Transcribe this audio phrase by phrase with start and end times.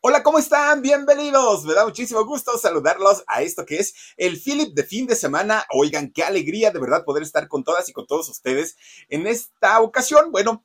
[0.00, 0.80] Hola, ¿cómo están?
[0.80, 1.64] Bienvenidos.
[1.64, 5.66] Me da muchísimo gusto saludarlos a esto que es el Philip de fin de semana.
[5.70, 8.76] Oigan, qué alegría de verdad poder estar con todas y con todos ustedes
[9.08, 10.30] en esta ocasión.
[10.30, 10.64] Bueno,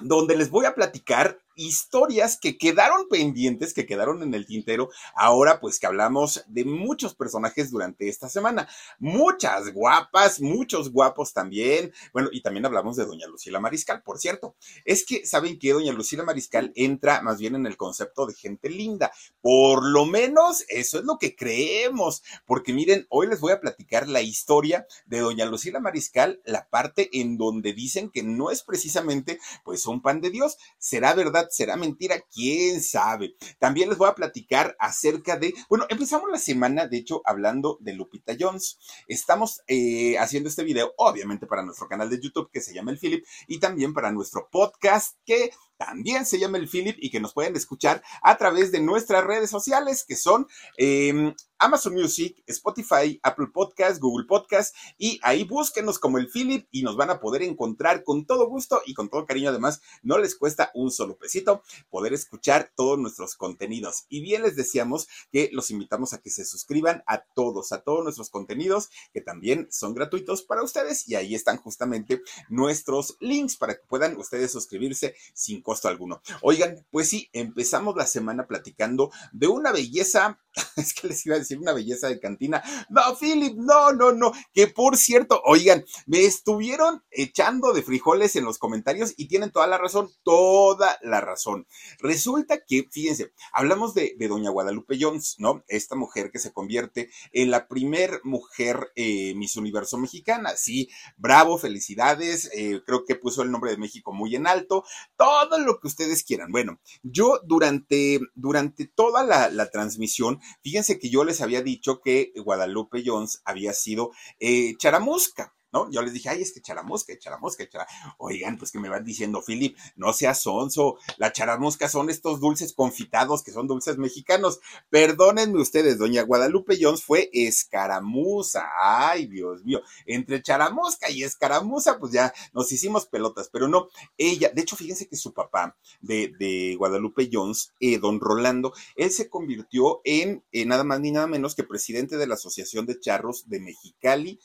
[0.00, 5.60] donde les voy a platicar historias que quedaron pendientes, que quedaron en el tintero, ahora
[5.60, 8.68] pues que hablamos de muchos personajes durante esta semana.
[8.98, 11.92] Muchas guapas, muchos guapos también.
[12.12, 14.54] Bueno, y también hablamos de doña Lucila Mariscal, por cierto.
[14.84, 18.70] Es que saben que doña Lucila Mariscal entra más bien en el concepto de gente
[18.70, 19.10] linda.
[19.40, 22.22] Por lo menos eso es lo que creemos.
[22.46, 27.08] Porque miren, hoy les voy a platicar la historia de doña Lucila Mariscal, la parte
[27.20, 30.56] en donde dicen que no es precisamente pues un pan de Dios.
[30.78, 31.47] ¿Será verdad?
[31.50, 33.34] Será mentira, quién sabe.
[33.58, 37.94] También les voy a platicar acerca de, bueno, empezamos la semana, de hecho, hablando de
[37.94, 38.78] Lupita Jones.
[39.06, 42.98] Estamos eh, haciendo este video, obviamente, para nuestro canal de YouTube que se llama El
[42.98, 47.32] Philip y también para nuestro podcast que también se llama el Philip y que nos
[47.32, 53.48] pueden escuchar a través de nuestras redes sociales que son em, Amazon Music, Spotify, Apple
[53.52, 58.04] Podcast, Google Podcast y ahí búsquenos como el Philip y nos van a poder encontrar
[58.04, 59.50] con todo gusto y con todo cariño.
[59.50, 64.04] Además, no les cuesta un solo pesito poder escuchar todos nuestros contenidos.
[64.08, 68.04] Y bien les decíamos que los invitamos a que se suscriban a todos, a todos
[68.04, 73.74] nuestros contenidos que también son gratuitos para ustedes y ahí están justamente nuestros links para
[73.74, 76.22] que puedan ustedes suscribirse sin costo alguno.
[76.40, 80.40] Oigan, pues sí, empezamos la semana platicando de una belleza,
[80.76, 82.62] es que les iba a decir una belleza de cantina.
[82.88, 88.46] No, Philip, no, no, no, que por cierto, oigan, me estuvieron echando de frijoles en
[88.46, 91.66] los comentarios y tienen toda la razón, toda la razón.
[91.98, 95.64] Resulta que, fíjense, hablamos de, doña Guadalupe Jones, ¿no?
[95.68, 100.56] Esta mujer que se convierte en la primer mujer eh, Miss Universo mexicana.
[100.56, 104.84] Sí, bravo, felicidades, eh, creo que puso el nombre de México muy en alto,
[105.18, 106.50] todo lo que ustedes quieran.
[106.50, 113.02] Bueno, yo durante, durante toda la, transmisión, fíjense que yo les había dicho que Guadalupe
[113.04, 114.10] Jones había sido
[114.40, 115.54] eh, charamusca.
[115.72, 115.90] ¿No?
[115.90, 118.14] Yo les dije, ay, es que charamusca, charamusca, charamusca.
[118.18, 122.72] Oigan, pues que me van diciendo, Philip, no seas sonso, la charamusca son estos dulces
[122.72, 124.60] confitados que son dulces mexicanos.
[124.90, 128.68] Perdónenme ustedes, doña Guadalupe Jones fue escaramuza.
[128.80, 134.50] Ay, Dios mío, entre charamusca y escaramuza, pues ya nos hicimos pelotas, pero no, ella,
[134.54, 139.28] de hecho, fíjense que su papá de, de Guadalupe Jones, eh, don Rolando, él se
[139.28, 143.60] convirtió en nada más ni nada menos que presidente de la Asociación de Charros de
[143.60, 144.40] Mexicali,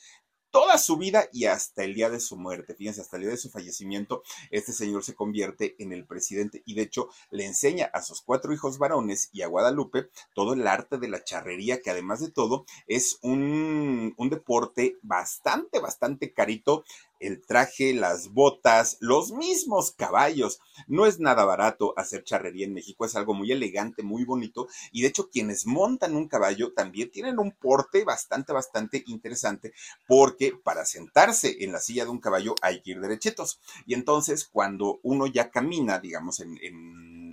[0.54, 2.76] toda su vida y hasta el día de su muerte.
[2.76, 4.22] Fíjense, hasta el día de su fallecimiento,
[4.52, 8.54] este señor se convierte en el presidente y de hecho le enseña a sus cuatro
[8.54, 12.66] hijos varones y a Guadalupe todo el arte de la charrería, que además de todo
[12.86, 16.84] es un, un deporte bastante, bastante carito
[17.24, 20.60] el traje, las botas, los mismos caballos.
[20.88, 25.02] No es nada barato hacer charrería en México, es algo muy elegante, muy bonito y
[25.02, 29.74] de hecho quienes montan un caballo también tienen un porte bastante, bastante interesante
[30.08, 33.60] porque para sentarse en la silla de un caballo hay que ir derechitos.
[33.86, 36.58] Y entonces cuando uno ya camina, digamos, en,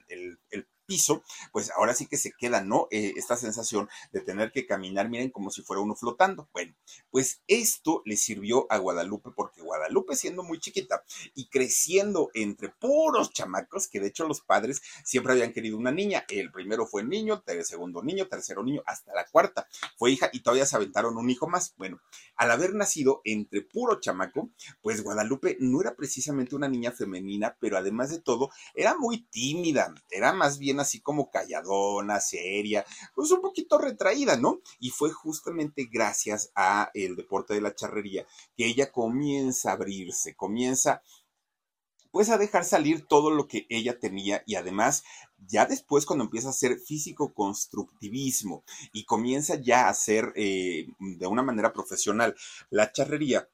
[0.09, 1.23] el, el piso,
[1.53, 2.89] pues ahora sí que se queda, ¿no?
[2.91, 6.49] Eh, esta sensación de tener que caminar, miren, como si fuera uno flotando.
[6.53, 6.75] Bueno,
[7.13, 11.05] pues esto le sirvió a Guadalupe porque Guadalupe siendo muy chiquita
[11.37, 16.25] y creciendo entre puros chamacos, que de hecho los padres siempre habían querido una niña.
[16.29, 20.41] El primero fue niño, el segundo niño, tercero niño, hasta la cuarta fue hija y
[20.41, 21.73] todavía se aventaron un hijo más.
[21.77, 22.01] Bueno,
[22.35, 24.51] al haber nacido entre puro chamaco,
[24.83, 29.95] pues Guadalupe no era precisamente una niña femenina, pero además de todo, era muy tímida,
[30.11, 32.85] era más bien así como calladona, seria,
[33.15, 34.61] pues un poquito retraída, ¿no?
[34.79, 40.35] Y fue justamente gracias a el deporte de la charrería que ella comienza a abrirse,
[40.35, 41.03] comienza
[42.11, 45.05] pues a dejar salir todo lo que ella tenía y además
[45.39, 51.27] ya después cuando empieza a hacer físico constructivismo y comienza ya a hacer eh, de
[51.27, 52.35] una manera profesional
[52.69, 53.49] la charrería,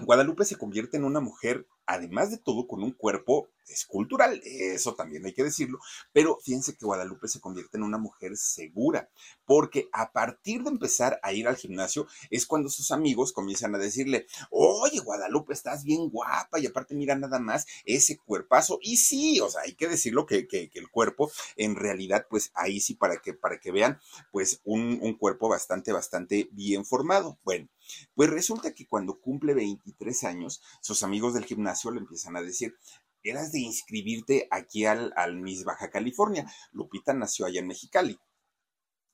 [0.00, 5.24] Guadalupe se convierte en una mujer, además de todo, con un cuerpo escultural, eso también
[5.26, 5.78] hay que decirlo,
[6.12, 9.10] pero fíjense que Guadalupe se convierte en una mujer segura,
[9.44, 13.78] porque a partir de empezar a ir al gimnasio es cuando sus amigos comienzan a
[13.78, 19.40] decirle, oye Guadalupe, estás bien guapa y aparte mira nada más ese cuerpazo, y sí,
[19.40, 23.18] o sea, hay que decirlo que, que, el cuerpo en realidad, pues ahí sí, para
[23.18, 23.98] que, para que vean,
[24.30, 27.38] pues un, un cuerpo bastante, bastante bien formado.
[27.42, 27.68] Bueno,
[28.14, 32.76] pues resulta que cuando cumple 23 años, sus amigos del gimnasio le empiezan a decir,
[33.22, 36.50] eras de inscribirte aquí al, al Miss Baja California.
[36.72, 38.18] Lupita nació allá en Mexicali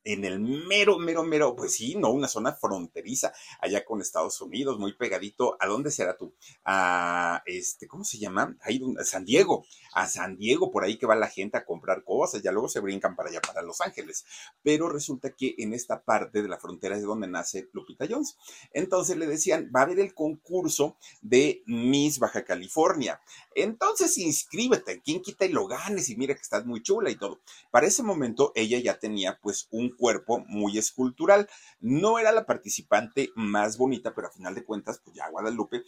[0.05, 4.79] en el mero, mero, mero, pues sí, no, una zona fronteriza allá con Estados Unidos,
[4.79, 5.57] muy pegadito.
[5.59, 6.35] ¿A dónde será tú?
[6.65, 8.57] A este, ¿cómo se llama?
[8.63, 9.65] Ahí, a San Diego,
[9.95, 12.81] a San Diego, por ahí que va la gente a comprar cosas, ya luego se
[12.81, 14.25] brincan para allá, para Los Ángeles.
[14.63, 18.37] Pero resulta que en esta parte de la frontera es donde nace Lupita Jones.
[18.73, 23.21] Entonces le decían, va a haber el concurso de Miss Baja California.
[23.55, 27.41] Entonces inscríbete, quien quita y lo ganes y mira que estás muy chula y todo.
[27.71, 31.49] Para ese momento ella ya tenía pues un cuerpo muy escultural.
[31.81, 35.85] No era la participante más bonita, pero a final de cuentas, pues ya Guadalupe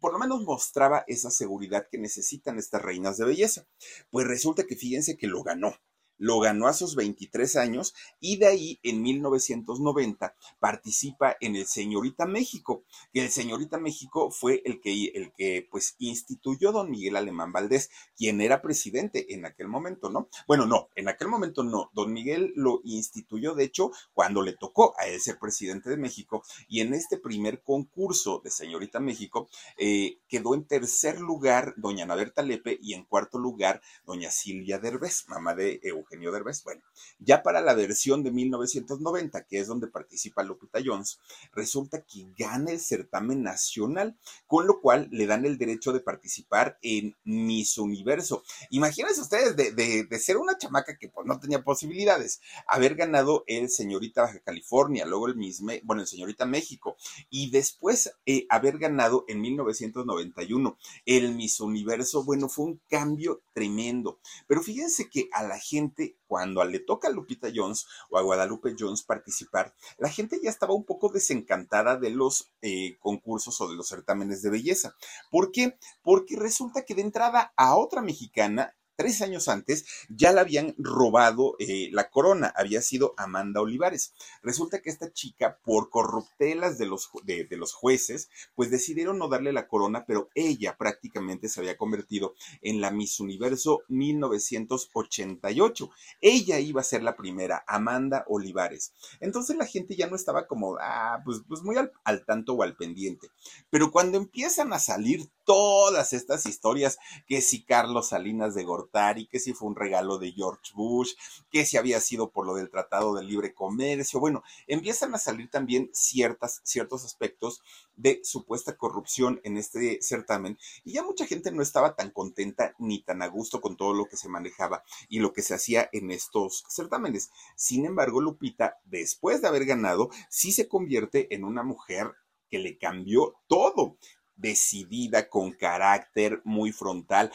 [0.00, 3.66] por lo menos mostraba esa seguridad que necesitan estas reinas de belleza.
[4.10, 5.74] Pues resulta que fíjense que lo ganó
[6.20, 12.26] lo ganó a sus 23 años y de ahí en 1990 participa en el Señorita
[12.26, 17.52] México, que el Señorita México fue el que, el que pues instituyó don Miguel Alemán
[17.52, 20.28] Valdés, quien era presidente en aquel momento, ¿no?
[20.46, 24.94] Bueno, no, en aquel momento no, don Miguel lo instituyó, de hecho, cuando le tocó
[24.98, 30.18] a él ser presidente de México y en este primer concurso de Señorita México eh,
[30.28, 35.54] quedó en tercer lugar doña Naberta Lepe y en cuarto lugar doña Silvia Derbez, mamá
[35.54, 36.62] de Eugenio Eugenio Derbez.
[36.64, 36.82] Bueno,
[37.18, 41.20] ya para la versión de 1990, que es donde participa Lupita Jones,
[41.52, 44.16] resulta que gana el certamen nacional,
[44.46, 48.42] con lo cual le dan el derecho de participar en Miss Universo.
[48.70, 54.22] Imagínense ustedes de, ser una chamaca que pues, no tenía posibilidades, haber ganado el Señorita
[54.22, 56.96] Baja California, luego el Miss, bueno, el Señorita México,
[57.30, 60.76] y después eh, haber ganado en 1991
[61.06, 64.18] el Miss Universo, bueno, fue un cambio tremendo.
[64.46, 68.74] Pero fíjense que a la gente cuando le toca a Lupita Jones o a Guadalupe
[68.78, 73.76] Jones participar, la gente ya estaba un poco desencantada de los eh, concursos o de
[73.76, 74.94] los certámenes de belleza.
[75.30, 75.78] ¿Por qué?
[76.02, 81.56] Porque resulta que de entrada a otra mexicana tres años antes ya le habían robado
[81.58, 84.12] eh, la corona, había sido Amanda Olivares.
[84.42, 89.54] Resulta que esta chica, por corruptelas de los, de, los jueces, pues decidieron no darle
[89.54, 95.90] la corona, pero ella prácticamente se había convertido en la Miss Universo 1988.
[96.20, 98.92] Ella iba a ser la primera, Amanda Olivares.
[99.20, 102.62] Entonces la gente ya no estaba como, ah, pues, pues muy al, al tanto o
[102.62, 103.30] al pendiente.
[103.70, 108.89] Pero cuando empiezan a salir todas estas historias, que si Carlos Salinas de Gortari,
[109.30, 111.14] que si fue un regalo de George Bush,
[111.50, 115.48] que si había sido por lo del Tratado de Libre Comercio, bueno, empiezan a salir
[115.48, 117.60] también ciertas, ciertos aspectos
[117.96, 123.02] de supuesta corrupción en este certamen y ya mucha gente no estaba tan contenta ni
[123.02, 126.10] tan a gusto con todo lo que se manejaba y lo que se hacía en
[126.10, 127.30] estos certámenes.
[127.56, 132.12] Sin embargo, Lupita, después de haber ganado, sí se convierte en una mujer
[132.48, 133.96] que le cambió todo
[134.40, 137.30] decidida, con carácter muy frontal.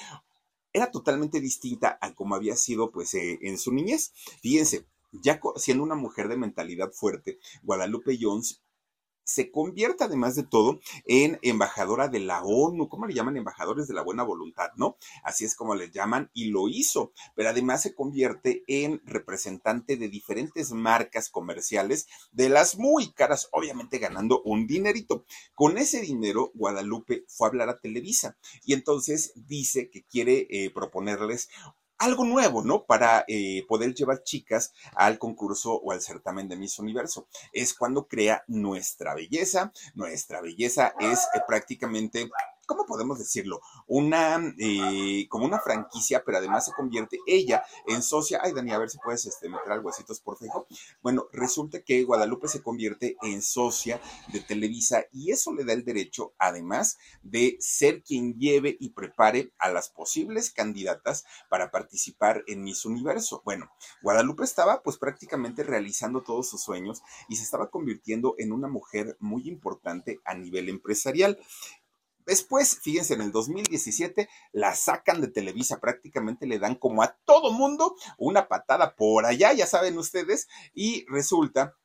[0.75, 4.11] Era totalmente distinta a como había sido pues eh, en su niñez.
[4.41, 8.61] Fíjense, ya siendo una mujer de mentalidad fuerte, Guadalupe Jones
[9.25, 13.35] se convierte además de todo en embajadora de la ONU, ¿cómo le llaman?
[13.35, 14.97] Embajadores de la buena voluntad, ¿no?
[15.23, 20.07] Así es como le llaman y lo hizo, pero además se convierte en representante de
[20.07, 25.25] diferentes marcas comerciales, de las muy caras, obviamente ganando un dinerito.
[25.53, 30.69] Con ese dinero, Guadalupe fue a hablar a Televisa y entonces dice que quiere eh,
[30.69, 31.49] proponerles
[31.97, 32.85] algo nuevo, ¿no?
[32.85, 37.27] Para eh, poder llevar chicas al concurso o al certamen de Miss Universo.
[37.53, 39.71] Es cuando crea nuestra belleza.
[39.93, 42.29] Nuestra belleza es eh, prácticamente
[42.65, 43.61] ¿cómo podemos decirlo?
[43.87, 48.39] Una, eh, como una franquicia, pero además se convierte ella en socia.
[48.43, 50.67] Ay, Dani, a ver si puedes este, meter algo asitos por fijo.
[51.01, 55.85] Bueno, resulta que Guadalupe se convierte en socia de Televisa y eso le da el
[55.85, 62.63] derecho, además, de ser quien lleve y prepare a las posibles candidatas para participar en
[62.63, 63.41] Miss Universo.
[63.45, 68.67] Bueno, Guadalupe estaba pues prácticamente realizando todos sus sueños y se estaba convirtiendo en una
[68.67, 71.39] mujer muy importante a nivel empresarial
[72.25, 77.51] Después, fíjense, en el 2017 la sacan de Televisa, prácticamente le dan como a todo
[77.51, 81.75] mundo una patada por allá, ya saben ustedes, y resulta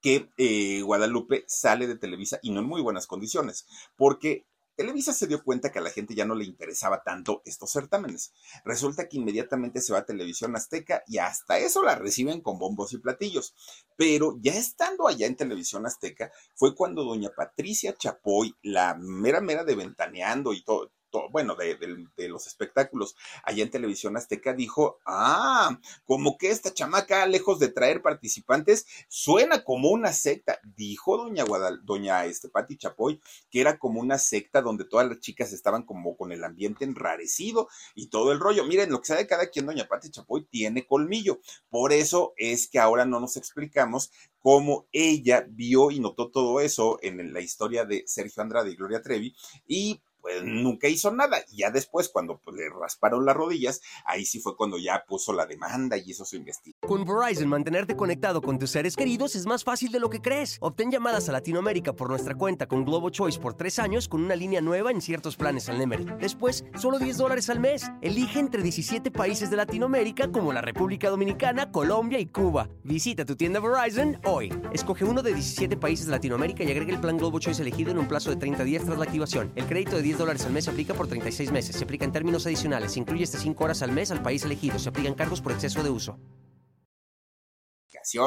[0.00, 4.46] que eh, Guadalupe sale de Televisa y no en muy buenas condiciones, porque
[4.78, 8.32] Televisa se dio cuenta que a la gente ya no le interesaba tanto estos certámenes.
[8.64, 12.92] Resulta que inmediatamente se va a Televisión Azteca y hasta eso la reciben con bombos
[12.92, 13.56] y platillos.
[13.96, 19.64] Pero ya estando allá en Televisión Azteca fue cuando doña Patricia Chapoy, la mera mera
[19.64, 20.92] de Ventaneando y todo,
[21.30, 27.58] bueno, de, los espectáculos allá en Televisión Azteca, dijo, ah, como que esta chamaca, lejos
[27.58, 30.58] de traer participantes, suena como una secta.
[30.76, 31.44] Dijo doña
[31.82, 36.16] doña este, Pati Chapoy, que era como una secta donde todas las chicas estaban como
[36.16, 38.64] con el ambiente enrarecido y todo el rollo.
[38.64, 41.40] Miren, lo que sabe cada quien, doña Pati Chapoy tiene colmillo.
[41.70, 44.10] Por eso es que ahora no nos explicamos
[44.40, 49.02] cómo ella vio y notó todo eso en la historia de Sergio Andrade y Gloria
[49.02, 49.34] Trevi
[49.66, 51.38] y pues nunca hizo nada.
[51.50, 55.32] Y ya después, cuando pues, le rasparon las rodillas, ahí sí fue cuando ya puso
[55.32, 56.88] la demanda y hizo su investigación.
[56.88, 60.58] Con Verizon, mantenerte conectado con tus seres queridos es más fácil de lo que crees.
[60.60, 64.36] Obtén llamadas a Latinoamérica por nuestra cuenta con Globo Choice por tres años con una
[64.36, 66.06] línea nueva en ciertos planes al Nemery.
[66.20, 67.90] Después, solo 10 dólares al mes.
[68.02, 72.68] Elige entre 17 países de Latinoamérica como la República Dominicana, Colombia y Cuba.
[72.84, 74.52] Visita tu tienda Verizon hoy.
[74.72, 77.98] Escoge uno de 17 países de Latinoamérica y agrega el plan Globo Choice elegido en
[77.98, 79.52] un plazo de 30 días tras la activación.
[79.56, 81.76] El crédito de 10 dólares al mes se aplica por 36 meses.
[81.76, 82.92] Se aplica en términos adicionales.
[82.92, 84.78] Se incluye hasta 5 horas al mes al país elegido.
[84.78, 86.18] Se aplican cargos por exceso de uso.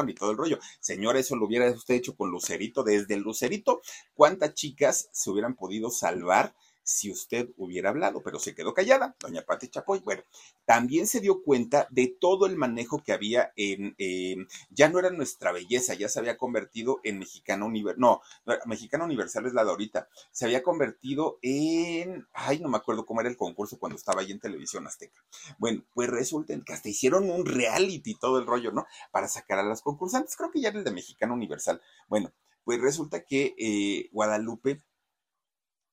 [0.07, 0.59] Y todo el rollo.
[0.79, 2.83] Señor, eso lo hubiera usted hecho con Lucerito.
[2.83, 3.81] Desde el Lucerito,
[4.13, 6.53] ¿cuántas chicas se hubieran podido salvar?
[6.83, 9.99] Si usted hubiera hablado, pero se quedó callada, doña Pati Chapoy.
[9.99, 10.23] Bueno,
[10.65, 13.95] también se dio cuenta de todo el manejo que había en,
[14.69, 18.21] ya no era nuestra belleza, ya se había convertido en Mexicana Universal, no,
[18.65, 23.21] Mexicana Universal es la de ahorita, se había convertido en, ay, no me acuerdo cómo
[23.21, 25.21] era el concurso cuando estaba ahí en Televisión Azteca.
[25.57, 28.85] Bueno, pues resulta que hasta hicieron un reality todo el rollo, ¿no?
[29.11, 31.81] Para sacar a las concursantes, creo que ya era el de Mexicana Universal.
[32.07, 32.31] Bueno,
[32.63, 34.83] pues resulta que eh, Guadalupe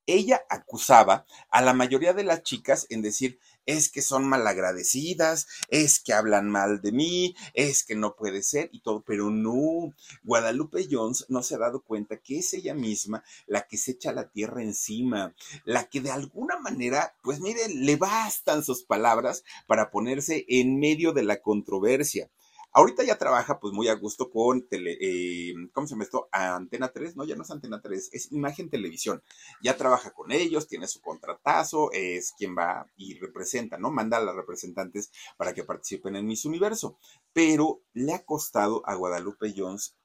[0.08, 6.00] ella acusaba a la mayoría de las chicas en decir, es que son malagradecidas, es
[6.00, 10.88] que hablan mal de mí, es que no puede ser y todo, pero no, Guadalupe
[10.90, 14.30] Jones no se ha dado cuenta que es ella misma la que se echa la
[14.30, 15.34] tierra encima,
[15.64, 21.12] la que de alguna manera, pues miren, le bastan sus palabras para ponerse en medio
[21.12, 22.30] de la controversia.
[22.78, 26.28] Ahorita ya trabaja pues muy a gusto con tele, eh, ¿cómo se llama esto?
[26.30, 29.20] Antena 3, no, ya no es Antena 3, es Imagen Televisión.
[29.60, 33.90] Ya trabaja con ellos, tiene su contratazo, es quien va y representa, ¿no?
[33.90, 36.96] Manda a las representantes para que participen en Miss Universo.
[37.32, 39.96] Pero le ha costado a Guadalupe Jones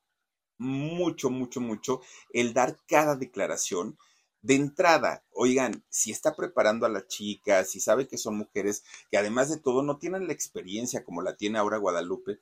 [0.58, 2.02] mucho, mucho, mucho
[2.32, 4.00] el dar cada declaración
[4.44, 9.18] de entrada, oigan, si está preparando a las chicas, si sabe que son mujeres que
[9.18, 12.40] además de todo no tienen la experiencia como la tiene ahora Guadalupe,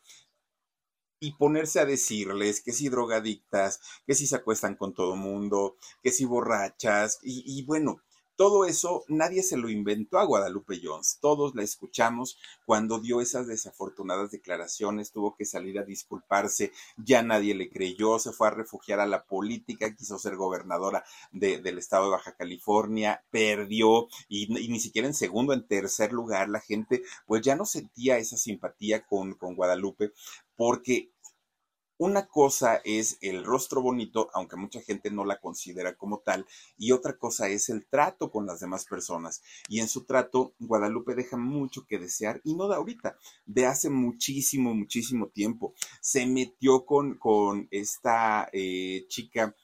[1.20, 6.12] y ponerse a decirles que si drogadictas, que si se acuestan con todo mundo, que
[6.12, 8.02] si borrachas, y, y bueno,
[8.42, 11.20] todo eso nadie se lo inventó a Guadalupe Jones.
[11.22, 17.54] Todos la escuchamos cuando dio esas desafortunadas declaraciones, tuvo que salir a disculparse, ya nadie
[17.54, 22.12] le creyó, se fue a refugiar a la política, quiso ser gobernadora del estado de
[22.14, 27.56] Baja California, perdió y, ni siquiera en segundo, en tercer lugar, la gente pues ya
[27.56, 30.14] no sentía esa simpatía con, con Guadalupe
[30.56, 31.12] porque
[32.02, 36.94] una cosa es el rostro bonito, aunque mucha gente no la considera como tal, y
[36.94, 39.44] otra cosa es el trato con las demás personas.
[39.70, 43.92] Y en su trato, Guadalupe deja mucho que desear, y no de ahorita, de hace
[43.92, 45.76] muchísimo, muchísimo tiempo.
[46.00, 49.56] Se metió con, con esta eh, chica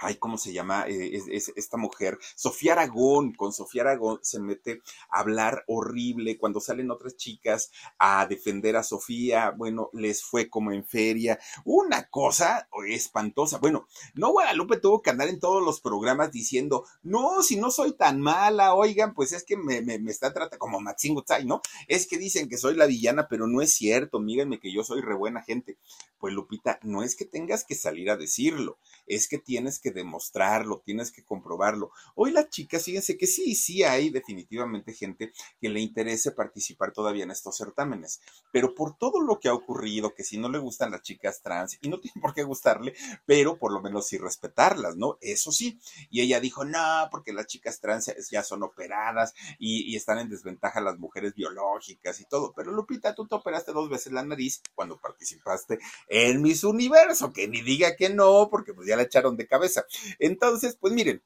[0.00, 0.86] ay, ¿cómo se llama?
[0.88, 6.60] Eh, es, esta mujer, Sofía Aragón, con Sofía Aragón se mete a hablar horrible cuando
[6.60, 12.68] salen otras chicas a defender a Sofía, bueno, les fue como en feria, una cosa
[12.88, 13.58] espantosa.
[13.58, 17.92] Bueno, no Guadalupe tuvo que andar en todos los programas diciendo, no, si no soy
[17.92, 21.60] tan mala, oigan, pues es que me, me, está tratando como Maxine Gutzai, ¿no?
[21.86, 25.02] Es que dicen que soy la villana, pero no es cierto, mírenme que yo soy
[25.02, 25.78] re buena gente.
[26.18, 30.82] Pues Lupita, no es que tengas que salir a decirlo, es que tienes que demostrarlo,
[30.84, 31.92] tienes que comprobarlo.
[32.14, 37.24] Hoy las chicas, fíjense que sí, sí hay definitivamente gente que le interese participar todavía
[37.24, 38.20] en estos certámenes,
[38.52, 41.78] pero por todo lo que ha ocurrido, que si no le gustan las chicas trans,
[41.80, 42.94] y no tiene por qué gustarle,
[43.26, 45.18] pero por lo menos sí respetarlas, ¿no?
[45.20, 45.78] Eso sí.
[46.10, 50.80] Y ella dijo, no, porque las chicas trans ya son operadas y, están en desventaja
[50.80, 52.52] las mujeres biológicas y todo.
[52.56, 55.78] Pero Lupita, tú te operaste dos veces la nariz cuando participaste
[56.08, 59.79] en Miss Universo, que ni diga que no, porque pues ya la echaron de cabeza.
[60.18, 61.22] Entonces, pues miren,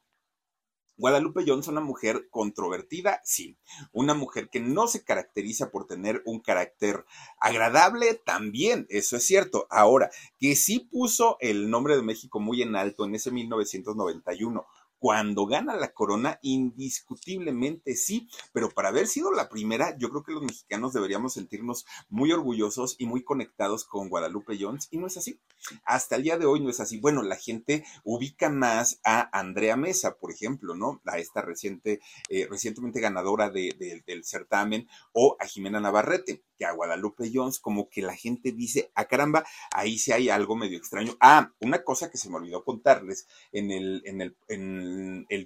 [0.97, 3.59] Guadalupe Jones, una mujer controvertida, sí.
[3.93, 7.05] Una mujer que no se caracteriza por tener un carácter
[7.41, 9.67] agradable, también, eso es cierto.
[9.71, 14.67] Ahora, que sí puso el nombre de México muy en alto en ese 1991
[15.05, 20.33] cuando gana la corona, indiscutiblemente sí, pero para haber sido la primera, yo creo que
[20.33, 25.19] los mexicanos deberíamos sentirnos muy orgullosos y muy conectados con Guadalupe Jones, y no es
[25.19, 25.39] así.
[25.85, 27.01] Hasta el día de hoy no es así.
[27.01, 31.03] Bueno, la gente ubica más a Andrea Mesa, por ejemplo, ¿no?
[31.05, 37.31] A esta reciente, eh, recientemente ganadora del certamen, o a Jimena Navarrete que a Guadalupe
[37.33, 41.17] Jones, como que la gente dice, ah, caramba, ahí sí hay algo medio extraño.
[41.21, 44.94] Ah, una cosa que se me olvidó contarles en el, en el, en el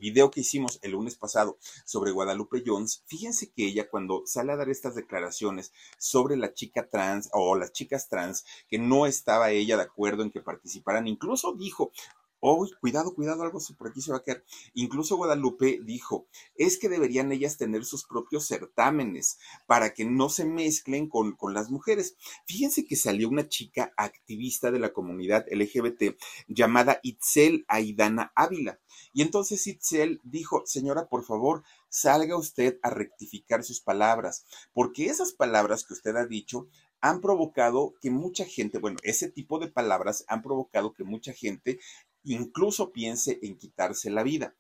[0.01, 4.57] video que hicimos el lunes pasado sobre Guadalupe Jones, fíjense que ella cuando sale a
[4.57, 9.77] dar estas declaraciones sobre la chica trans o las chicas trans, que no estaba ella
[9.77, 11.93] de acuerdo en que participaran, incluso dijo,
[12.41, 14.45] Oh, cuidado, cuidado, algo por aquí se va a quedar.
[14.75, 20.45] Incluso Guadalupe dijo, es que deberían ellas tener sus propios certámenes para que no se
[20.45, 22.17] mezclen con, con las mujeres.
[22.47, 26.17] Fíjense que salió una chica activista de la comunidad LGBT
[26.47, 28.79] llamada Itzel Aidana Ávila.
[29.13, 35.33] Y entonces Itzel dijo, señora, por favor, salga usted a rectificar sus palabras, porque esas
[35.33, 36.69] palabras que usted ha dicho
[37.01, 41.79] han provocado que mucha gente, bueno, ese tipo de palabras han provocado que mucha gente
[42.35, 44.55] incluso piense en quitarse la vida.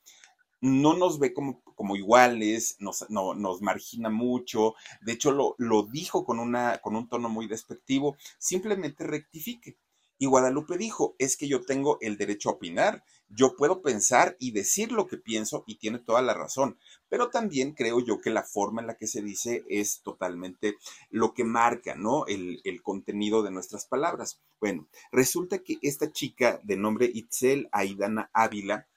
[0.61, 5.85] No nos ve como, como iguales, nos, no, nos margina mucho, de hecho lo, lo
[5.85, 9.79] dijo con, una, con un tono muy despectivo, simplemente rectifique.
[10.19, 14.51] Y Guadalupe dijo, es que yo tengo el derecho a opinar, yo puedo pensar y
[14.51, 18.43] decir lo que pienso y tiene toda la razón, pero también creo yo que la
[18.43, 20.77] forma en la que se dice es totalmente
[21.11, 22.27] lo que marca, ¿no?
[22.27, 24.41] El, contenido de nuestras palabras.
[24.61, 28.89] Bueno, resulta que esta chica de nombre Itzel Aidana Ávila,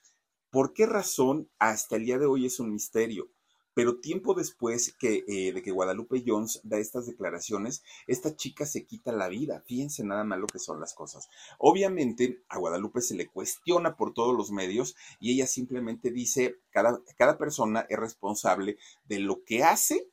[0.49, 3.29] ¿por qué razón hasta el día de hoy es un misterio?
[3.73, 8.85] Pero tiempo después que, eh, de que Guadalupe Jones da estas declaraciones, esta chica se
[8.85, 9.63] quita la vida.
[9.65, 11.29] Fíjense nada más lo que son las cosas.
[11.57, 17.01] Obviamente a Guadalupe se le cuestiona por todos los medios y ella simplemente dice, cada,
[17.17, 20.10] cada persona es responsable de lo que hace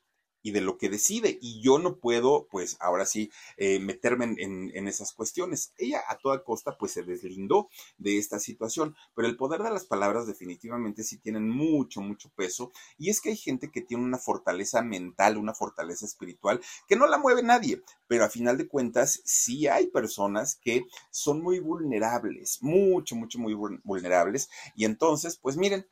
[0.49, 1.39] y de lo que decide.
[1.43, 5.75] Y yo no puedo, pues ahora sí, eh, meterme en, en, esas cuestiones.
[5.77, 9.85] Ella a toda costa, pues se deslindó de esta situación, pero el poder de las
[9.85, 12.73] palabras definitivamente sí tienen mucho, mucho peso.
[12.97, 17.07] Y es que hay gente que tiene una fortaleza mental, una fortaleza espiritual, que no
[17.07, 22.63] la mueve nadie, pero a final de cuentas sí hay personas que son muy vulnerables,
[22.63, 24.49] mucho, mucho, muy vulnerables.
[24.75, 25.87] Y entonces, pues miren,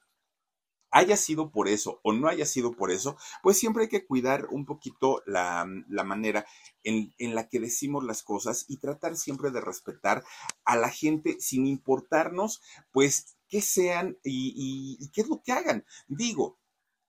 [0.90, 4.46] haya sido por eso o no haya sido por eso, pues siempre hay que cuidar
[4.50, 6.46] un poquito la, la manera
[6.84, 10.24] en, en, la que decimos las cosas y tratar siempre de respetar
[10.64, 15.52] a la gente sin importarnos, pues, qué sean y, y, y qué es lo que
[15.52, 15.84] hagan.
[16.08, 16.58] Digo,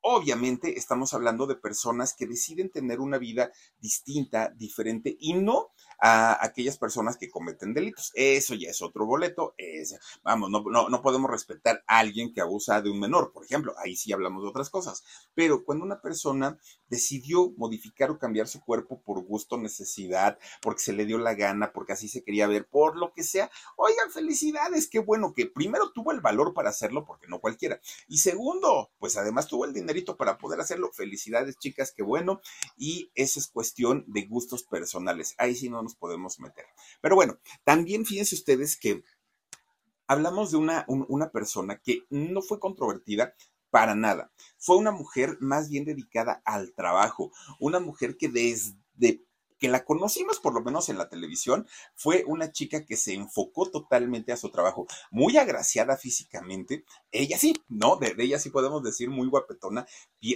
[0.01, 6.43] obviamente estamos hablando de personas que deciden tener una vida distinta, diferente y no a
[6.45, 8.11] aquellas personas que cometen delitos.
[8.15, 9.55] Eso ya es otro boleto.
[10.23, 13.73] Vamos, no, no, no podemos respetar a alguien que abusa de un menor, por ejemplo.
[13.83, 15.03] Ahí sí hablamos de otras cosas.
[15.33, 16.57] Pero cuando una persona
[16.89, 21.73] decidió modificar o cambiar su cuerpo por gusto, necesidad, porque se le dio la gana,
[21.73, 25.91] porque así se quería ver, por lo que sea, oigan, felicidades, qué bueno que primero
[25.91, 27.79] tuvo el valor para hacerlo, porque no cualquiera.
[28.07, 30.91] Y segundo, pues además tuvo el dinerito para poder hacerlo.
[30.91, 32.41] Felicidades, chicas, qué bueno.
[32.77, 35.35] Y esa es cuestión de gustos personales.
[35.37, 36.65] Ahí sí no podemos meter.
[37.01, 39.03] Pero bueno, también fíjense ustedes que
[40.07, 43.33] hablamos de una, un, una persona que no fue controvertida,
[43.69, 44.31] para nada.
[44.57, 49.26] Fue una mujer más bien dedicada al trabajo, una mujer que desde
[49.57, 53.69] que la conocimos por lo menos en la televisión, fue una chica que se enfocó
[53.69, 57.97] totalmente a su trabajo, muy agraciada físicamente, ella sí, ¿no?
[57.97, 59.85] De, ella sí podemos decir muy guapetona,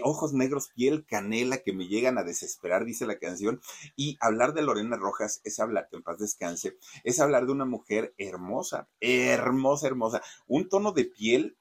[0.04, 3.62] ojos negros, piel canela que me llegan a desesperar, dice la canción,
[3.96, 8.14] y hablar de Lorena Rojas es hablar, en paz descanse, es hablar de una mujer
[8.18, 11.58] hermosa, hermosa, hermosa, un tono de piel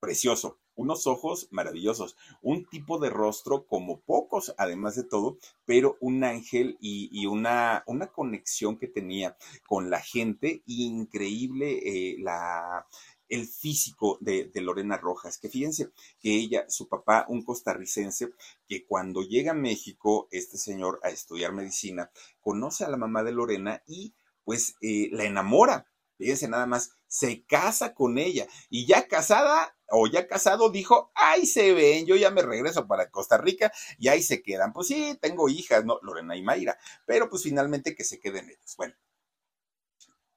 [0.00, 6.24] precioso, unos ojos maravillosos, un tipo de rostro como pocos, además de todo, pero un
[6.24, 12.86] ángel y, y una, una, conexión que tenía con la gente, increíble eh, la,
[13.32, 18.34] el físico de, Lorena Rojas, que fíjense que ella, su papá, un costarricense,
[18.68, 22.10] que cuando llega a México, este señor a estudiar medicina,
[22.42, 24.12] conoce a la mamá de Lorena y
[24.44, 25.86] pues eh, la enamora.
[26.22, 31.46] Fíjense nada más, se casa con ella y ya casada o ya casado dijo, ahí
[31.46, 34.72] se ven, yo ya me regreso para Costa Rica y ahí se quedan.
[34.72, 35.98] Pues sí, tengo hijas, ¿no?
[36.02, 38.76] Lorena y Mayra, pero pues finalmente que se queden ellos.
[38.76, 38.94] Bueno,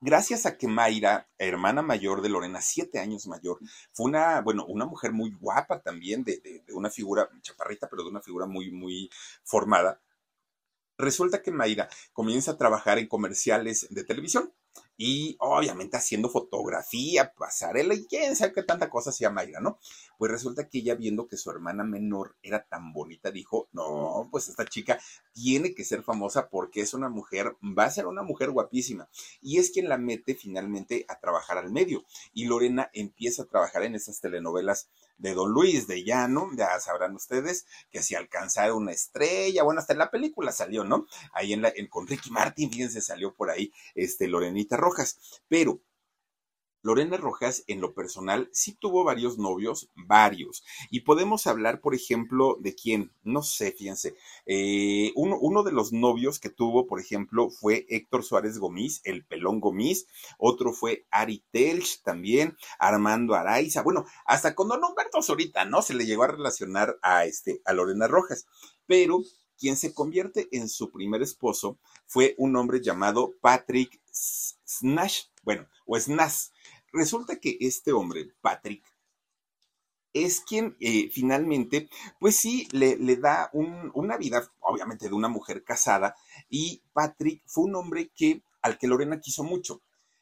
[0.01, 3.59] gracias a que Mayra, hermana mayor de Lorena, siete años mayor,
[3.93, 8.09] fue una, bueno, una mujer muy guapa también, de, de, una figura chaparrita, pero de
[8.09, 9.11] una figura muy, muy
[9.43, 10.01] formada.
[10.97, 14.51] Resulta que Mayra comienza a trabajar en comerciales de televisión
[14.97, 19.77] y obviamente haciendo fotografía, pasarela y quién sabe qué tanta cosa hacía Mayra, ¿no?
[20.17, 24.47] Pues resulta que ella viendo que su hermana menor era tan bonita, dijo, no, pues
[24.47, 24.99] esta chica
[25.33, 29.09] tiene que ser famosa porque es una mujer, va a ser una mujer guapísima.
[29.41, 32.05] Y es quien la mete finalmente a trabajar al medio.
[32.33, 37.15] Y Lorena empieza a trabajar en esas telenovelas de Don Luis de Llano, ya sabrán
[37.15, 41.07] ustedes que si alcanzara una estrella, bueno, hasta en la película salió, ¿no?
[41.33, 45.79] Ahí en la, en, con Ricky Martin, fíjense, salió por ahí este Lorenita Rojas, pero
[46.85, 50.63] Lorena Rojas, en lo personal, sí tuvo varios novios, varios.
[50.91, 54.15] Y podemos hablar, por ejemplo, de quién, no sé, fíjense.
[54.45, 59.61] Eh, uno, de los novios que tuvo, por ejemplo, fue Héctor Suárez Gomis, el pelón
[59.61, 60.05] Gomis.
[60.37, 63.81] Otro fue Ari Telch también, Armando Araiza.
[63.81, 65.81] Bueno, hasta con Don Humberto Zorita, ¿no?
[65.81, 68.45] Se le llegó a relacionar a, este, a Lorena Rojas.
[68.85, 69.23] Pero
[69.57, 75.99] quien se convierte en su primer esposo fue un hombre llamado Patrick Snash, bueno, o
[75.99, 76.49] Snash
[76.95, 78.81] Resulta que este hombre, Patrick,
[80.13, 81.89] es quien eh, finalmente,
[82.21, 86.15] pues sí, le, da una vida, obviamente, de una mujer casada,
[86.49, 89.81] y Patrick fue un hombre que, al que Lorena quiso mucho.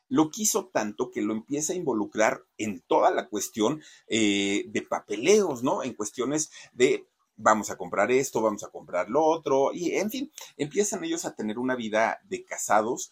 [0.10, 5.62] Lo quiso tanto que lo empieza a involucrar en toda la cuestión eh, de papeleos,
[5.62, 5.84] ¿no?
[5.84, 10.32] En cuestiones de vamos a comprar esto, vamos a comprar lo otro, y en fin,
[10.58, 13.12] empiezan ellos a tener una vida de casados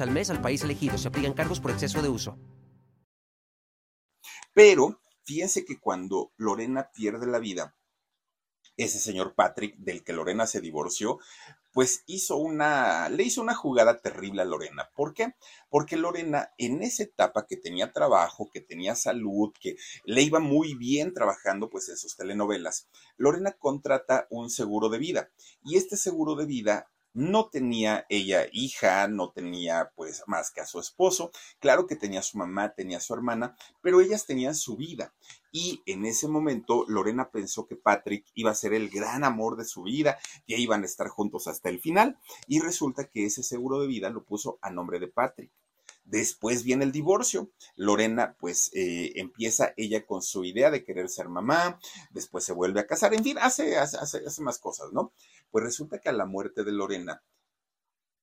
[0.00, 0.98] al mes al país elegido.
[0.98, 2.38] Se aplican cargos por exceso de uso.
[4.52, 7.76] Pero fíjense que cuando Lorena pierde la vida,
[8.76, 11.18] ese señor Patrick, del que Lorena se divorció,
[11.72, 14.90] pues hizo una, le hizo una jugada terrible a Lorena.
[14.94, 15.34] ¿Por qué?
[15.68, 20.74] Porque Lorena en esa etapa que tenía trabajo, que tenía salud, que le iba muy
[20.74, 25.30] bien trabajando pues en sus telenovelas, Lorena contrata un seguro de vida
[25.64, 30.66] y este seguro de vida no tenía ella hija, no tenía pues más que a
[30.66, 31.30] su esposo.
[31.58, 35.12] Claro que tenía su mamá, tenía su hermana, pero ellas tenían su vida.
[35.52, 39.64] Y en ese momento Lorena pensó que Patrick iba a ser el gran amor de
[39.64, 42.18] su vida, que iban a estar juntos hasta el final.
[42.46, 45.50] Y resulta que ese seguro de vida lo puso a nombre de Patrick.
[46.04, 47.50] Después viene el divorcio.
[47.76, 51.78] Lorena, pues, eh, empieza ella con su idea de querer ser mamá,
[52.10, 55.12] después se vuelve a casar, en fin, hace, hace, hace más cosas, ¿no?
[55.50, 57.22] Pues resulta que a la muerte de Lorena,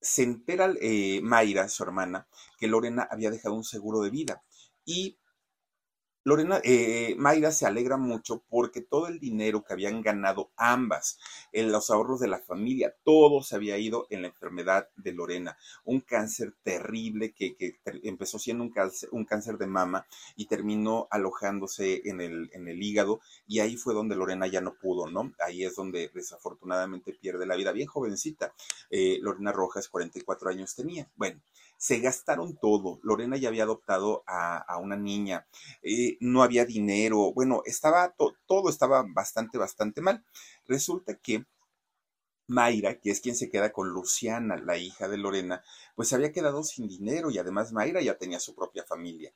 [0.01, 4.43] se entera eh, Mayra, su hermana, que Lorena había dejado un seguro de vida
[4.85, 5.17] y
[6.27, 11.19] Lorena, eh, Mayra se alegra mucho porque todo el dinero que habían ganado ambas,
[11.53, 15.57] en los ahorros de la familia, todo se había ido en la enfermedad de Lorena.
[15.85, 17.55] Un cáncer terrible que,
[18.03, 22.83] empezó siendo un cáncer, un cáncer, de mama y terminó alojándose en el, en el
[22.83, 25.31] hígado y ahí fue donde Lorena ya no pudo, ¿no?
[25.39, 27.71] Ahí es donde desafortunadamente pierde la vida.
[27.71, 28.53] Bien jovencita,
[28.89, 31.09] eh, Lorena Rojas, 44 años tenía.
[31.15, 31.39] Bueno,
[31.77, 32.99] se gastaron todo.
[33.03, 35.47] Lorena ya había adoptado a, una niña,
[35.81, 40.23] eh, no había dinero, bueno, estaba todo estaba bastante, bastante mal.
[40.65, 41.45] Resulta que
[42.47, 45.63] Mayra, que es quien se queda con Luciana, la hija de Lorena,
[45.95, 49.33] pues había quedado sin dinero y además Mayra ya tenía su propia familia.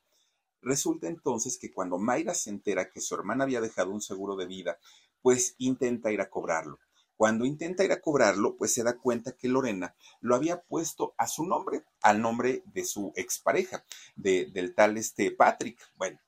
[0.62, 4.46] Resulta entonces que cuando Mayra se entera que su hermana había dejado un seguro de
[4.46, 4.80] vida,
[5.22, 6.80] pues intenta ir a cobrarlo.
[7.22, 11.28] Cuando intenta ir a cobrarlo, pues se da cuenta que Lorena lo había puesto a
[11.28, 15.78] su nombre, al nombre de su expareja, de, del tal este Patrick.
[15.98, 16.20] Bueno,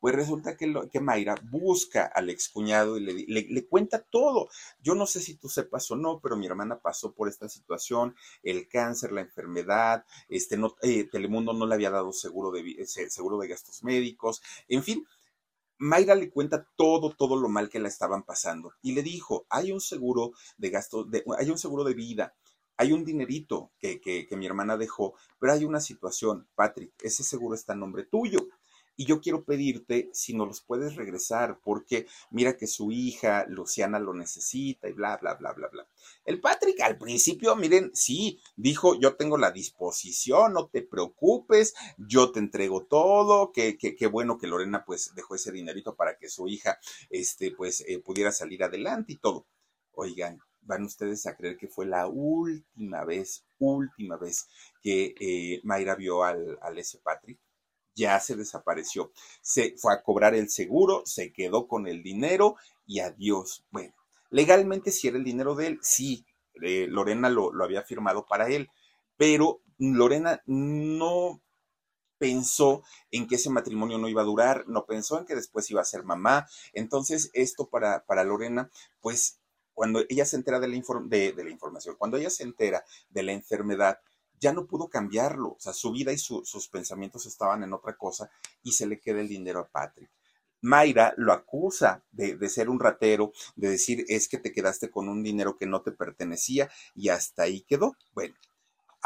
[0.00, 4.50] pues resulta que, Mayra busca al excuñado y le, le, cuenta todo.
[4.82, 8.14] Yo no sé si tú sepas o no, pero mi hermana pasó por esta situación,
[8.42, 13.38] el cáncer, la enfermedad, este, no, eh, Telemundo no le había dado seguro de, seguro
[13.38, 15.06] de gastos médicos, en fin,
[15.78, 19.72] Mayra le cuenta todo, todo lo mal que la estaban pasando y le dijo, hay
[19.72, 22.34] un seguro de gasto, de, hay un seguro de vida,
[22.76, 27.22] hay un dinerito que, que, que mi hermana dejó, pero hay una situación, Patrick, ese
[27.22, 28.48] seguro está a nombre tuyo.
[28.96, 33.98] Y yo quiero pedirte si no los puedes regresar, porque mira que su hija Luciana
[33.98, 35.86] lo necesita y bla, bla, bla, bla, bla.
[36.24, 42.30] El Patrick al principio, miren, sí, dijo, yo tengo la disposición, no te preocupes, yo
[42.30, 46.48] te entrego todo, qué que, bueno que Lorena pues dejó ese dinerito para que su
[46.48, 46.78] hija,
[47.10, 49.46] este, pues eh, pudiera salir adelante y todo.
[49.92, 54.48] Oigan, van ustedes a creer que fue la última vez, última vez
[54.82, 57.38] que eh, Mayra vio al, al ese Patrick
[57.94, 59.12] ya se desapareció.
[59.40, 63.64] Se fue a cobrar el seguro, se quedó con el dinero y adiós.
[63.70, 63.94] Bueno,
[64.30, 66.26] legalmente si era el dinero de él, sí,
[66.62, 68.68] eh, Lorena lo, lo había firmado para él,
[69.16, 71.40] pero Lorena no
[72.18, 75.80] pensó en que ese matrimonio no iba a durar, no pensó en que después iba
[75.80, 76.46] a ser mamá.
[76.72, 79.40] Entonces, esto para, para Lorena, pues
[79.74, 83.22] cuando ella se entera de la, de, de la información, cuando ella se entera de
[83.24, 83.98] la enfermedad,
[84.44, 88.30] ya no pudo cambiarlo, o sea, su vida y sus pensamientos estaban en otra cosa
[88.62, 90.10] y se le queda el dinero a Patrick.
[90.60, 95.08] Mayra lo acusa de, de, ser un ratero, de decir es que te quedaste con
[95.08, 97.96] un dinero que no te pertenecía y hasta ahí quedó.
[98.12, 98.34] Bueno,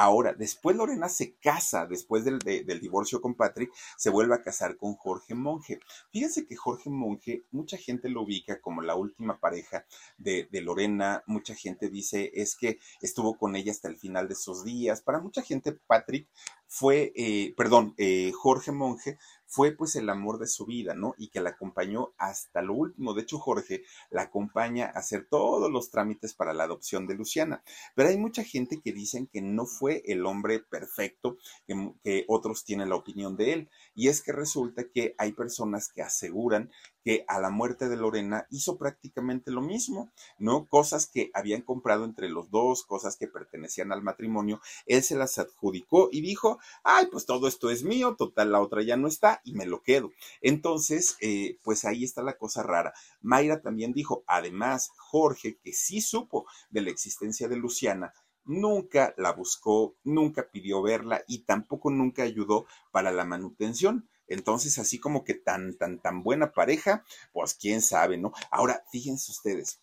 [0.00, 4.76] Ahora, después Lorena se casa, después del, del, divorcio con Patrick, se vuelve a casar
[4.76, 5.80] con Jorge Monge.
[6.12, 9.84] Fíjense que Jorge Monge, mucha gente lo ubica como la última pareja
[10.16, 14.36] de, de, Lorena, mucha gente dice es que estuvo con ella hasta el final de
[14.36, 15.02] sus días.
[15.02, 16.28] Para mucha gente, Patrick
[16.68, 21.14] fue, eh, perdón, eh, Jorge Monge fue pues el amor de su vida, ¿no?
[21.16, 23.14] Y que la acompañó hasta lo último.
[23.14, 27.62] De hecho, Jorge la acompaña a hacer todos los trámites para la adopción de Luciana.
[27.94, 32.64] Pero hay mucha gente que dicen que no fue el hombre perfecto, que, que otros
[32.64, 33.70] tienen la opinión de él.
[33.94, 36.70] Y es que resulta que hay personas que aseguran
[37.08, 40.66] que a la muerte de Lorena hizo prácticamente lo mismo, ¿no?
[40.66, 45.38] Cosas que habían comprado entre los dos, cosas que pertenecían al matrimonio, él se las
[45.38, 49.40] adjudicó y dijo, ay, pues todo esto es mío, total, la otra ya no está
[49.42, 50.10] y me lo quedo.
[50.42, 52.92] Entonces, eh, pues ahí está la cosa rara.
[53.22, 58.12] Mayra también dijo, además, Jorge, que sí supo de la existencia de Luciana,
[58.44, 64.10] nunca la buscó, nunca pidió verla y tampoco nunca ayudó para la manutención.
[64.28, 68.32] Entonces, así como que tan, tan, tan buena pareja, pues quién sabe, ¿no?
[68.50, 69.80] Ahora, fíjense ustedes,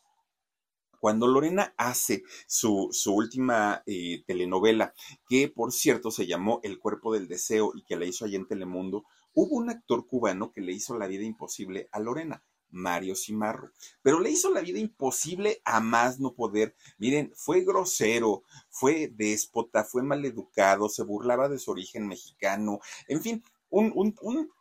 [1.05, 4.95] cuando Lorena hace su, su última eh, telenovela,
[5.29, 8.47] que por cierto se llamó El cuerpo del deseo y que la hizo allá en
[8.47, 9.05] Telemundo,
[9.35, 12.43] hubo un actor cubano que le hizo la vida imposible a Lorena.
[12.71, 16.75] Mario Cimarro, pero le hizo la vida imposible a más no poder.
[16.97, 23.43] Miren, fue grosero, fue déspota, fue maleducado, se burlaba de su origen mexicano, en fin,
[23.69, 24.51] un, un,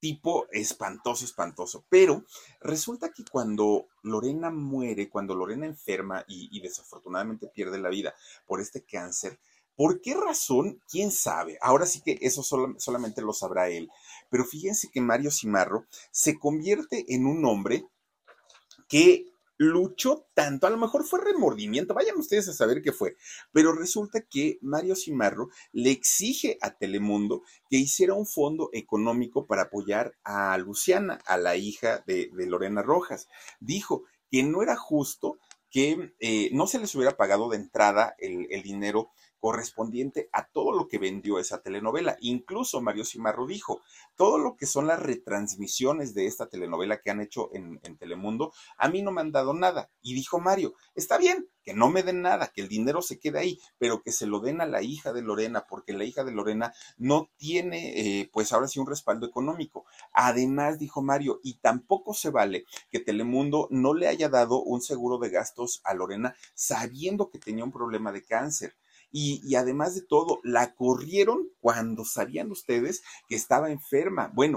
[0.00, 1.84] tipo espantoso, espantoso.
[1.88, 2.24] Pero
[2.60, 8.14] resulta que cuando Lorena muere, cuando Lorena enferma y, y, desafortunadamente pierde la vida
[8.46, 9.38] por este cáncer,
[9.76, 10.80] ¿por qué razón?
[10.88, 11.58] ¿Quién sabe?
[11.60, 13.90] Ahora sí que eso solo, solamente lo sabrá él.
[14.30, 17.84] Pero fíjense que Mario Cimarro se convierte en un hombre
[18.88, 19.29] que
[19.60, 23.18] luchó tanto, a lo mejor fue remordimiento, vayan ustedes a saber qué fue,
[23.52, 29.64] pero resulta que Mario Cimarro le exige a Telemundo que hiciera un fondo económico para
[29.64, 33.28] apoyar a Luciana, a la hija de, Lorena Rojas.
[33.60, 35.38] Dijo que no era justo
[35.70, 40.86] que eh, no se les hubiera pagado de entrada el dinero correspondiente a todo lo
[40.86, 42.16] que vendió esa telenovela.
[42.20, 43.80] Incluso Mario Cimarro dijo,
[44.14, 48.88] todo lo que son las retransmisiones de esta telenovela que han hecho en, Telemundo, a
[48.88, 49.90] mí no me han dado nada.
[50.00, 53.38] Y dijo Mario, está bien, que no me den nada, que el dinero se quede
[53.38, 56.32] ahí, pero que se lo den a la hija de Lorena, porque la hija de
[56.32, 59.84] Lorena no tiene, eh, pues ahora sí, un respaldo económico.
[60.12, 65.18] Además, dijo Mario, y tampoco se vale que Telemundo no le haya dado un seguro
[65.18, 68.76] de gastos a Lorena sabiendo que tenía un problema de cáncer.
[69.12, 74.30] Y, además de todo, la corrieron cuando sabían ustedes que estaba enferma.
[74.34, 74.56] Bueno,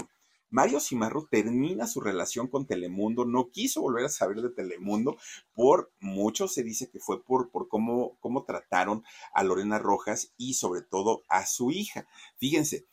[0.50, 5.18] Mario Cimarro termina su relación con Telemundo, no quiso volver a saber de Telemundo,
[5.56, 10.54] por mucho se dice que fue por, por cómo, cómo trataron a Lorena Rojas y
[10.54, 12.08] sobre todo a su hija.
[12.38, 12.86] Fíjense,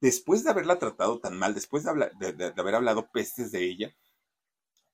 [0.00, 3.94] después de haberla tratado tan mal, después de, de haber hablado pestes de ella,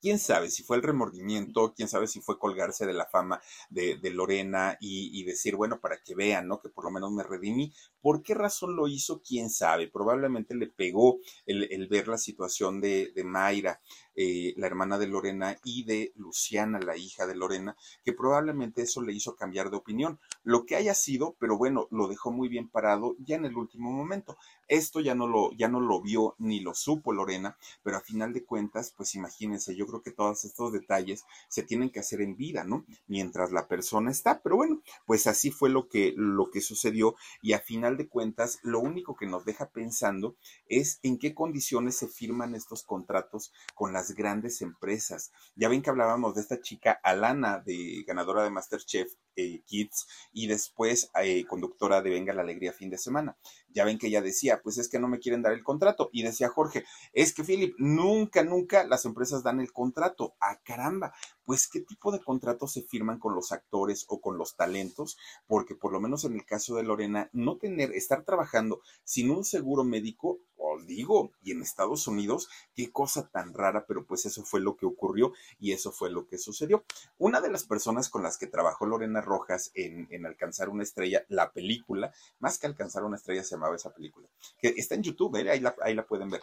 [0.01, 3.97] quién sabe si fue el remordimiento, quién sabe si fue colgarse de la fama de,
[3.97, 6.61] de Lorena y, y, decir, bueno, para que vean, ¿no?
[6.61, 7.73] Que por lo menos me redimí.
[8.01, 9.23] ¿Por qué razón lo hizo?
[9.23, 9.89] Quién sabe.
[9.89, 13.81] Probablemente le pegó el, el ver la situación de, de Mayra.
[14.16, 19.02] Eh, la hermana de Lorena, y de Luciana, la hija de Lorena, que probablemente eso
[19.02, 20.18] le hizo cambiar de opinión.
[20.42, 23.92] Lo que haya sido, pero bueno, lo dejó muy bien parado ya en el último
[23.92, 24.37] momento.
[24.68, 28.33] Esto ya no lo, ya no lo vio ni lo supo Lorena, pero a final
[28.33, 32.37] de cuentas, pues imagínense, yo creo que todos estos detalles se tienen que hacer en
[32.37, 32.85] vida, ¿no?
[33.07, 34.40] Mientras la persona está.
[34.42, 38.59] Pero bueno, pues así fue lo que, lo que sucedió y a final de cuentas,
[38.62, 40.37] lo único que nos deja pensando
[40.68, 45.33] es en qué condiciones se firman estos contratos con las grandes empresas.
[45.55, 50.47] Ya ven que hablábamos de esta chica Alana, de ganadora de Masterchef eh, Kids, y
[50.47, 53.37] después eh, conductora de Venga la Alegría fin de semana.
[53.69, 56.09] Ya ven que ella decía, pues es que no me quieren dar el contrato.
[56.12, 60.35] Y decía Jorge, es que Philip, nunca, nunca las empresas dan el contrato.
[60.40, 61.14] Ah, caramba,
[61.47, 65.75] pues qué tipo de contratos se firman con los actores o con los talentos, porque
[65.75, 69.85] por lo menos en el caso de Lorena, no tener, estar trabajando sin un seguro
[69.85, 74.61] médico, os digo, y en Estados Unidos, qué cosa tan rara, pero pues eso fue
[74.61, 76.85] lo que ocurrió y eso fue lo que sucedió.
[77.19, 81.25] Una de las personas con las que trabajó Lorena Rojas en, en Alcanzar una estrella,
[81.29, 84.29] la película, más que Alcanzar una estrella se llamaba esa película,
[84.59, 85.51] que está en YouTube, ¿eh?
[85.51, 86.43] ahí, la, ahí la pueden ver.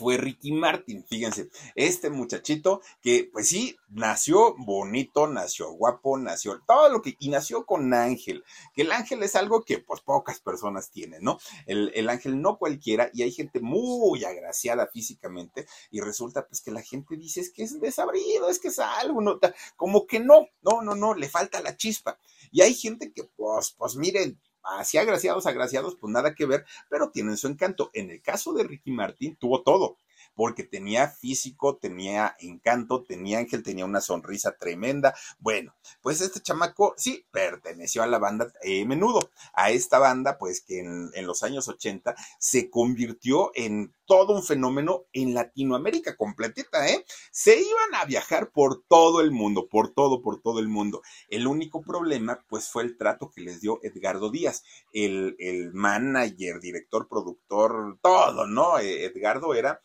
[0.00, 1.04] fue Ricky Martin.
[1.06, 7.28] Fíjense, este muchachito que pues sí, nació bonito, nació guapo, nació todo lo que, y
[7.28, 8.42] nació con ángel,
[8.74, 11.38] que el ángel es algo que pues pocas personas tienen, ¿no?
[11.66, 16.70] El, el ángel no cualquiera y hay gente muy agraciada físicamente y resulta pues que
[16.70, 19.38] la gente dice es que es desabrido, es que es algo, no,
[19.76, 22.18] como que no, no, no, no, le falta la chispa.
[22.50, 27.10] Y hay gente que pues, pues miren, así agraciados, agraciados, pues nada que ver, pero
[27.10, 27.90] tienen su encanto.
[27.92, 29.96] En el caso de Ricky Martin, tuvo todo
[30.34, 35.14] porque tenía físico, tenía encanto, tenía ángel, tenía una sonrisa tremenda.
[35.38, 39.20] Bueno, pues este chamaco sí perteneció a la banda eh, Menudo,
[39.52, 44.42] a esta banda pues que en, en los años 80 se convirtió en todo un
[44.42, 47.04] fenómeno en Latinoamérica completita, ¿eh?
[47.30, 51.00] Se iban a viajar por todo el mundo, por todo, por todo el mundo.
[51.28, 56.58] El único problema, pues, fue el trato que les dio Edgardo Díaz, el, el manager,
[56.58, 58.80] director, productor, todo, ¿no?
[58.80, 59.80] Eh, Edgardo era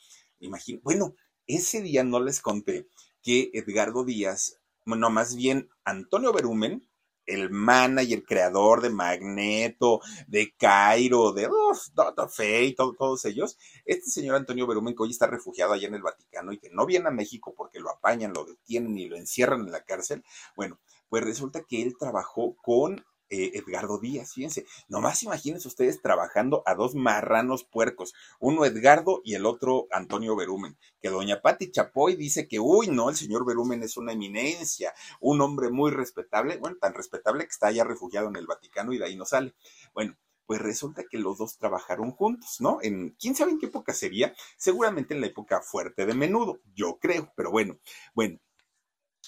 [0.46, 1.16] Imagino, bueno,
[1.48, 2.88] ese día no les conté
[3.22, 6.88] que Edgardo Díaz, bueno, más bien Antonio Berumen,
[7.26, 11.90] el manager, creador de Magneto, de Cairo, de uf,
[12.30, 16.54] Fate, todos ellos, este señor Antonio Berumen, que hoy está refugiado allá en el Vaticano
[16.54, 19.72] y que no viene a México porque lo apañan, lo detienen y lo encierran en
[19.72, 20.24] la cárcel,
[20.56, 20.80] bueno,
[21.10, 26.76] pues resulta que él trabajó con eh, Edgardo Díaz, fíjense, nomás imagínense ustedes trabajando a
[26.76, 32.48] dos marranos puercos, uno Edgardo y el otro Antonio Berumen, que doña Patti Chapoy dice
[32.48, 36.94] que, uy, no, el señor Berumen es una eminencia, un hombre muy respetable, bueno, tan
[36.94, 39.56] respetable que está allá refugiado en el Vaticano y de ahí no sale.
[39.94, 42.80] Bueno, pues resulta que los dos trabajaron juntos, ¿no?
[42.82, 47.00] En quién sabe en qué época sería, seguramente en la época fuerte de menudo, yo
[47.00, 47.80] creo, pero bueno,
[48.14, 48.40] bueno,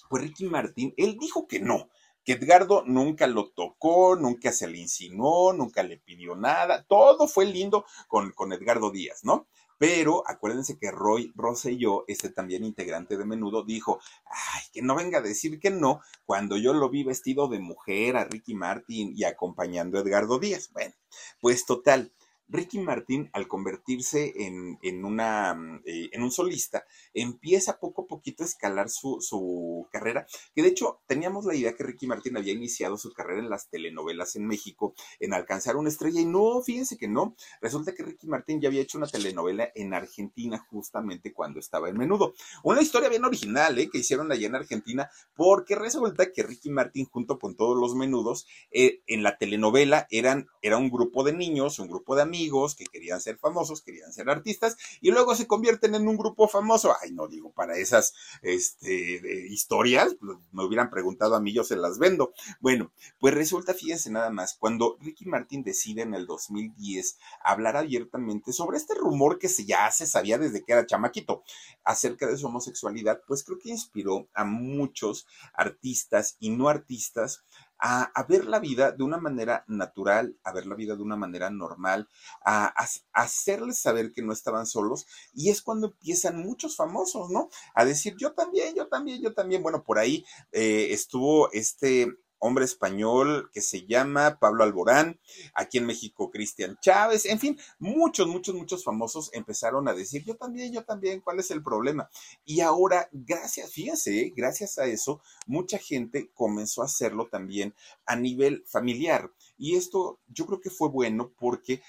[0.09, 1.89] pues Ricky Martín, él dijo que no,
[2.27, 7.45] que Edgardo nunca lo tocó, nunca se le insinuó, nunca le pidió nada, todo fue
[7.45, 9.47] lindo con, con Edgardo Díaz, ¿no?
[9.77, 15.19] Pero acuérdense que Roy Rosselló, este también integrante de menudo, dijo, ay, que no venga
[15.19, 19.23] a decir que no, cuando yo lo vi vestido de mujer a Ricky Martin y
[19.23, 20.69] acompañando a Edgardo Díaz.
[20.73, 20.95] Bueno,
[21.39, 22.11] pues total,
[22.49, 28.43] Ricky Martin, al convertirse en, en, una, eh, en un solista, empieza poco a poquito
[28.43, 32.53] a escalar su, su, carrera, que de hecho teníamos la idea que Ricky Martin había
[32.53, 36.97] iniciado su carrera en las telenovelas en México, en alcanzar una estrella, y no, fíjense
[36.97, 41.59] que no, resulta que Ricky Martin ya había hecho una telenovela en Argentina justamente cuando
[41.59, 42.33] estaba en menudo.
[42.63, 43.89] Una historia bien original, ¿eh?
[43.91, 48.47] que hicieron allá en Argentina, porque resulta que Ricky Martin junto con todos los menudos,
[48.71, 52.75] eh, en la telenovela eran, era un grupo de niños, un grupo de amigos, amigos
[52.75, 56.93] que querían ser famosos, querían ser artistas, y luego se convierten en un grupo famoso.
[57.01, 61.75] Ay, no digo, para esas este, historias, pues, me hubieran preguntado a mí, yo se
[61.75, 62.33] las vendo.
[62.59, 68.53] Bueno, pues resulta, fíjense nada más, cuando Ricky Martin decide en el 2010 hablar abiertamente
[68.53, 71.43] sobre este rumor que se ya se sabía desde que era chamaquito
[71.83, 77.43] acerca de su homosexualidad, pues creo que inspiró a muchos artistas y no artistas
[77.79, 81.49] a, ver la vida de una manera natural, a ver la vida de una manera
[81.49, 82.07] normal,
[82.43, 82.73] a,
[83.13, 85.05] hacerles saber que no estaban solos.
[85.33, 87.49] Y es cuando empiezan muchos famosos, ¿no?
[87.73, 89.63] A decir, yo también, yo también, yo también.
[89.63, 92.07] Bueno, por ahí eh, estuvo este
[92.39, 95.19] hombre español que se llama Pablo Alborán,
[95.53, 100.35] aquí en México Cristian Chávez, en fin, muchos, muchos, muchos famosos empezaron a decir, yo
[100.35, 102.09] también, yo también, ¿cuál es el problema?
[102.45, 104.33] Y ahora, gracias, fíjense, ¿eh?
[104.35, 107.73] gracias a eso, mucha gente comenzó a hacerlo también
[108.05, 109.31] a nivel familiar.
[109.57, 111.81] Y esto yo creo que fue bueno porque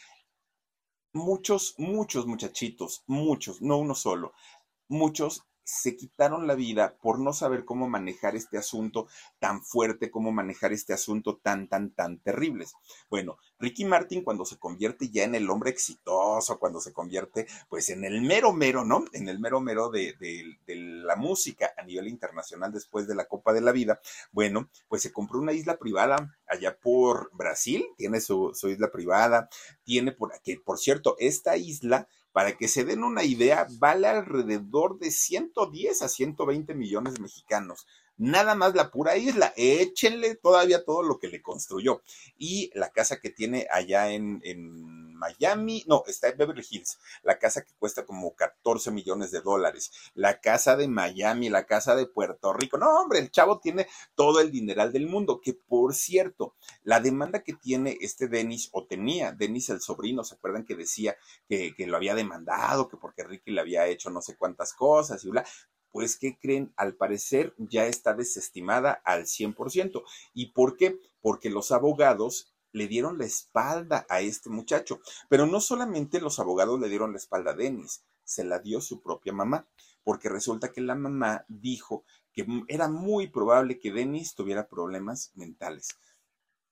[1.12, 4.32] muchos, muchos muchachitos, muchos, no uno solo,
[4.88, 9.06] muchos se quitaron la vida por no saber cómo manejar este asunto
[9.38, 12.72] tan fuerte, cómo manejar este asunto tan, tan, tan terribles.
[13.10, 17.90] Bueno, Ricky Martin cuando se convierte ya en el hombre exitoso, cuando se convierte pues
[17.90, 19.04] en el mero mero, ¿no?
[19.12, 20.16] En el mero mero de,
[20.66, 24.00] la música a nivel internacional después de la Copa de la Vida,
[24.32, 29.50] bueno, pues se compró una isla privada allá por Brasil, tiene su, su isla privada,
[29.84, 34.98] tiene por, que por cierto, esta isla para que se den una idea, vale alrededor
[34.98, 37.86] de 110 a 120 millones mexicanos
[38.18, 42.02] nada más la pura isla, échenle todavía todo lo que le construyó.
[42.36, 44.42] Y la casa que tiene allá en,
[45.18, 49.90] Miami, no, está en Beverly Hills, la casa que cuesta como 14 millones de dólares,
[50.14, 54.40] la casa de Miami, la casa de Puerto Rico, no, hombre, el chavo tiene todo
[54.40, 59.32] el dineral del mundo, que por cierto, la demanda que tiene este Denis, o tenía
[59.32, 61.16] Denis el sobrino, ¿se acuerdan que decía
[61.48, 65.24] que, que lo había demandado, que porque Ricky le había hecho no sé cuántas cosas
[65.24, 65.44] y bla?
[65.90, 66.72] pues ¿qué creen?
[66.76, 70.02] Al parecer ya está desestimada al 100%.
[70.34, 70.98] ¿Y por qué?
[71.20, 75.00] Porque los abogados le dieron la espalda a este muchacho.
[75.28, 79.00] Pero no solamente los abogados le dieron la espalda a Denis, se la dio su
[79.00, 79.66] propia mamá,
[80.04, 85.88] porque resulta que la mamá dijo que era muy probable que Denis tuviera problemas mentales.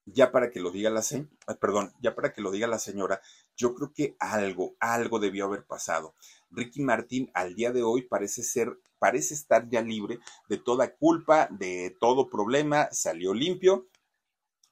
[0.05, 1.31] Ya para que lo diga la señora,
[1.61, 3.21] perdón, ya para que lo diga la señora,
[3.57, 6.15] yo creo que algo, algo debió haber pasado.
[6.51, 10.19] Ricky Martin al día de hoy parece ser parece estar ya libre
[10.49, 13.87] de toda culpa, de todo problema, salió limpio.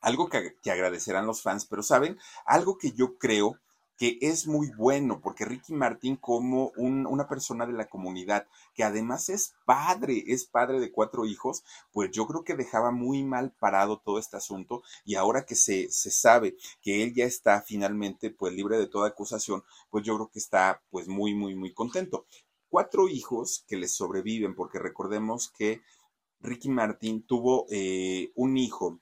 [0.05, 3.59] Algo que, agradecerán los fans, pero saben, algo que yo creo
[3.97, 9.31] que es muy bueno, porque Ricky Martin como una persona de la comunidad, que además
[9.31, 13.99] es padre, es padre de cuatro hijos, pues yo creo que dejaba muy mal parado
[14.05, 18.53] todo este asunto y ahora que se, se sabe que él ya está finalmente pues
[18.53, 22.27] libre de toda acusación, pues yo creo que está pues muy, muy, muy contento.
[22.69, 25.81] Cuatro hijos que les sobreviven, porque recordemos que
[26.41, 29.01] Ricky Martin tuvo eh, un hijo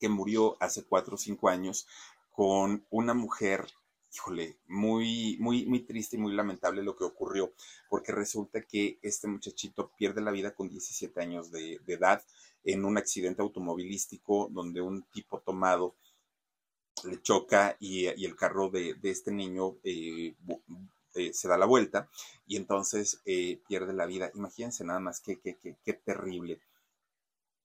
[0.00, 1.86] que murió hace cuatro o cinco años
[2.30, 3.66] con una mujer,
[4.12, 7.52] híjole, muy, muy, muy triste y muy lamentable lo que ocurrió,
[7.88, 12.24] porque resulta que este muchachito pierde la vida con 17 años de, edad
[12.64, 15.94] en un accidente automovilístico donde un tipo tomado
[17.04, 20.34] le choca y, el carro de, este niño eh,
[21.14, 22.08] eh, se da la vuelta
[22.46, 24.30] y entonces eh, pierde la vida.
[24.34, 26.60] Imagínense nada más qué, qué, qué, qué terrible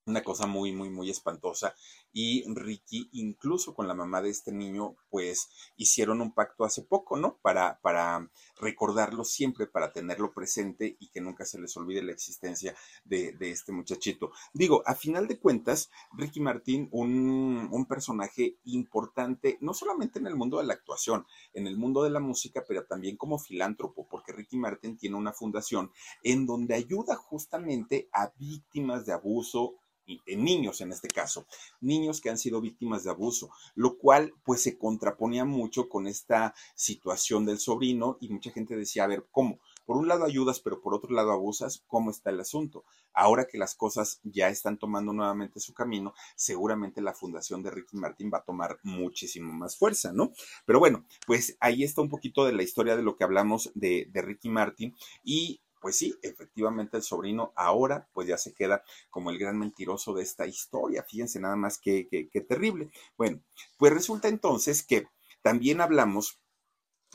[0.05, 1.75] una cosa muy, muy, muy espantosa.
[2.18, 7.18] Y Ricky, incluso con la mamá de este niño, pues hicieron un pacto hace poco,
[7.18, 7.39] ¿no?
[7.41, 12.74] Para, para recordarlo siempre, para tenerlo presente y que nunca se les olvide la existencia
[13.03, 14.32] de, de este muchachito.
[14.53, 20.38] Digo, a final de cuentas, Ricky Martín, un, un personaje importante, no solamente en el
[20.38, 24.32] mundo de la actuación, en el mundo de la música, pero también como filántropo, porque
[24.32, 25.91] Ricky Martin tiene una fundación
[26.24, 29.76] en donde ayuda justamente a víctimas de abuso
[30.07, 31.45] en niños en este caso,
[31.81, 36.53] niños que han sido víctimas de abuso, lo cual pues se contraponía mucho con esta
[36.75, 39.59] situación del sobrino y mucha gente decía, a ver, ¿cómo?
[39.85, 42.85] Por un lado ayudas, pero por otro lado abusas, ¿cómo está el asunto?
[43.13, 47.95] Ahora que las cosas ya están tomando nuevamente su camino, seguramente la fundación de Ricky
[47.95, 50.31] Martin va a tomar muchísimo más fuerza, ¿no?
[50.65, 54.09] Pero bueno, pues ahí está un poquito de la historia de lo que hablamos de,
[54.11, 59.29] de Ricky Martin y pues sí, efectivamente el sobrino ahora pues ya se queda como
[59.29, 61.05] el gran mentiroso de esta historia.
[61.07, 62.07] Fíjense nada más que,
[62.49, 62.89] terrible.
[63.15, 63.43] Bueno,
[63.77, 65.07] pues resulta entonces que
[65.43, 66.41] también hablamos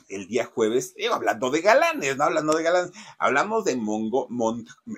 [0.07, 4.29] el día jueves, hablando de galanes, no hablando de galanes, hablamos de Mongo,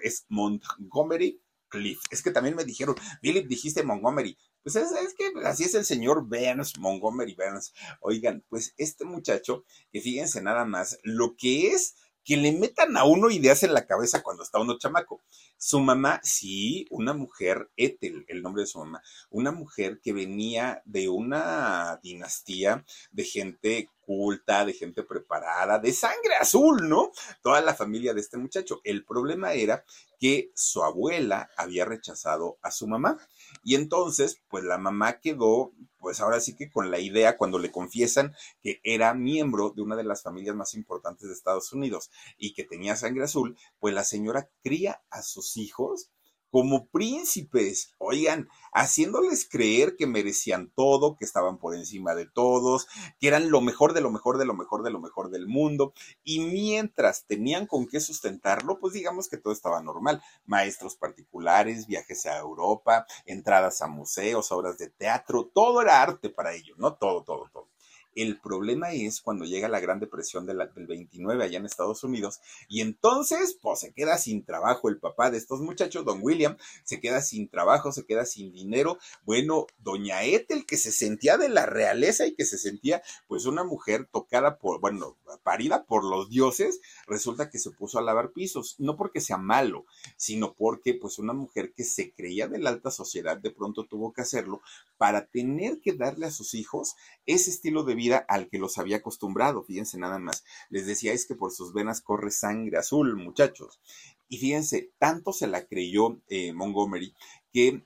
[0.03, 1.99] es Montgomery Cliff.
[2.11, 4.37] Es que también me dijeron, Philip, dijiste Montgomery.
[4.61, 7.73] Pues es, es, que así es el señor Burns, Montgomery Burns.
[8.01, 13.03] Oigan, pues este muchacho, que fíjense nada más, lo que es que le metan a
[13.03, 15.21] uno ideas en la cabeza cuando está uno chamaco.
[15.57, 20.81] Su mamá, sí, una mujer, Ethel, el nombre de su mamá, una mujer que venía
[20.85, 27.11] de una dinastía de gente culta, de gente preparada, de sangre azul, ¿no?
[27.41, 28.81] Toda la familia de este muchacho.
[28.83, 29.85] El problema era
[30.19, 33.17] que su abuela había rechazado a su mamá
[33.63, 37.71] Y entonces, pues la mamá quedó, pues ahora sí que con la idea, cuando le
[37.71, 42.53] confiesan que era miembro de una de las familias más importantes de Estados Unidos y
[42.53, 46.09] que tenía sangre azul, pues la señora cría a sus hijos
[46.53, 52.85] como príncipes, oigan, haciéndoles creer que merecían todo, que estaban por encima de todos,
[53.19, 55.95] que eran lo mejor de lo mejor de lo mejor de lo mejor del mundo.
[56.23, 60.21] Y mientras tenían con qué sustentarlo, pues digamos que todo estaba normal.
[60.45, 66.53] Maestros particulares, viajes a Europa, entradas a museos, obras de teatro, todo era arte para
[66.53, 66.93] ellos, ¿no?
[66.93, 67.72] Todo, todo, todo.
[68.15, 72.81] El problema es cuando llega la Gran Depresión del 29 allá en Estados Unidos y
[72.81, 77.21] entonces pues se queda sin trabajo el papá de estos muchachos, don William, se queda
[77.21, 78.97] sin trabajo, se queda sin dinero.
[79.23, 83.63] Bueno, doña Ethel que se sentía de la realeza y que se sentía pues una
[83.63, 88.75] mujer tocada por, bueno, parida por los dioses, resulta que se puso a lavar pisos,
[88.79, 89.85] no porque sea malo,
[90.17, 94.13] sino porque pues una mujer que se creía de la alta sociedad de pronto tuvo
[94.13, 94.61] que hacerlo
[94.97, 96.95] para tener que darle a sus hijos
[97.25, 99.63] ese estilo de vida al que los había acostumbrado.
[99.63, 100.43] Fíjense nada más.
[100.69, 103.79] Les decía, es que por sus venas corre sangre azul, muchachos.
[104.27, 107.13] Y fíjense, tanto se la creyó eh, Montgomery
[107.51, 107.85] que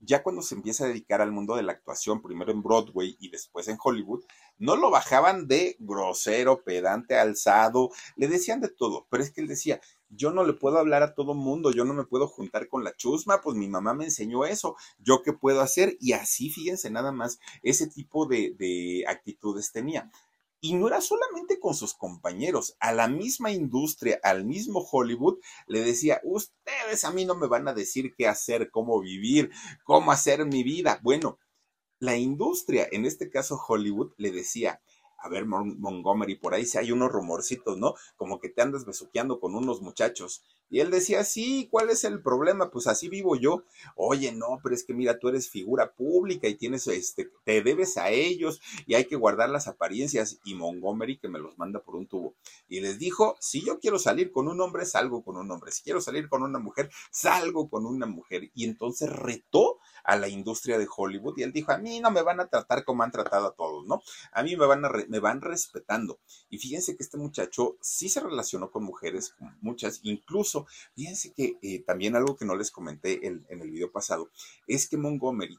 [0.00, 3.30] ya cuando se empieza a dedicar al mundo de la actuación, primero en Broadway y
[3.30, 4.24] después en Hollywood,
[4.58, 9.48] no lo bajaban de grosero, pedante, alzado, le decían de todo, pero es que él
[9.48, 12.84] decía, yo no le puedo hablar a todo mundo, yo no me puedo juntar con
[12.84, 16.90] la chusma, pues mi mamá me enseñó eso, yo qué puedo hacer, y así, fíjense,
[16.90, 20.10] nada más, ese tipo de, de actitudes tenía.
[20.60, 25.80] Y no era solamente con sus compañeros, a la misma industria, al mismo Hollywood, le
[25.80, 29.50] decía, ustedes a mí no me van a decir qué hacer, cómo vivir,
[29.84, 30.98] cómo hacer mi vida.
[31.02, 31.38] Bueno,
[31.98, 34.80] la industria, en este caso Hollywood, le decía,
[35.18, 37.94] a ver, Montgomery, por ahí si hay unos rumorcitos, ¿no?
[38.16, 40.42] Como que te andas besuqueando con unos muchachos.
[40.68, 42.70] Y él decía, sí, ¿cuál es el problema?
[42.70, 43.62] Pues así vivo yo.
[43.94, 47.96] Oye, no, pero es que mira, tú eres figura pública y tienes, este, te debes
[47.98, 50.40] a ellos y hay que guardar las apariencias.
[50.44, 52.34] Y Montgomery que me los manda por un tubo.
[52.68, 55.70] Y les dijo, si yo quiero salir con un hombre, salgo con un hombre.
[55.70, 58.50] Si quiero salir con una mujer, salgo con una mujer.
[58.54, 62.22] Y entonces retó a la industria de Hollywood y él dijo, a mí no me
[62.22, 64.02] van a tratar como han tratado a todos, ¿no?
[64.32, 66.20] A mí me van, a me van respetando.
[66.48, 71.82] Y fíjense que este muchacho sí se relacionó con mujeres, muchas, incluso, fíjense que eh,
[71.84, 74.30] también algo que no les comenté en, en el video pasado,
[74.66, 75.58] es que Montgomery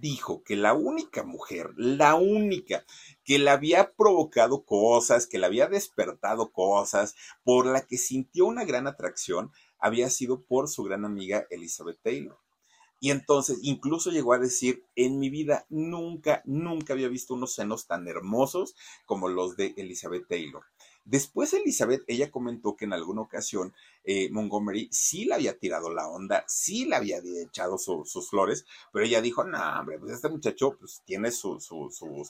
[0.00, 2.84] dijo que la única mujer, la única
[3.24, 7.14] que le había provocado cosas, que le había despertado cosas,
[7.44, 12.38] por la que sintió una gran atracción, había sido por su gran amiga Elizabeth Taylor.
[13.00, 17.88] Y entonces incluso llegó a decir, en mi vida nunca, nunca había visto unos senos
[17.88, 18.76] tan hermosos
[19.06, 20.62] como los de Elizabeth Taylor.
[21.04, 23.74] Después Elizabeth, ella comentó que en alguna ocasión
[24.04, 29.04] eh, Montgomery sí le había tirado la onda, sí le había echado sus flores, pero
[29.04, 31.68] ella dijo, no, hombre, pues este muchacho pues, tiene sus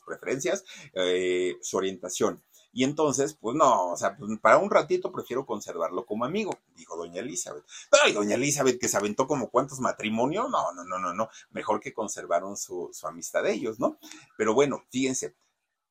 [0.07, 0.65] preferencias,
[0.95, 2.43] eh, su orientación.
[2.75, 6.97] Y entonces, pues no, o sea, pues, para un ratito prefiero conservarlo como amigo, dijo
[6.97, 7.65] doña Elizabeth.
[8.03, 11.81] Ay, doña Elizabeth, que se aventó como cuántos matrimonios, no, no, no, no, no, mejor
[11.81, 13.99] que conservaron su, su amistad de ellos, ¿no?
[14.39, 15.35] Pero bueno, fíjense,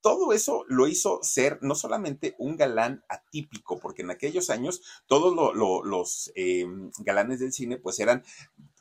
[0.02, 5.56] todo eso lo hizo ser no solamente un galán atípico, porque en aquellos años todos
[5.56, 6.66] los eh,
[7.00, 8.24] galanes del cine pues eran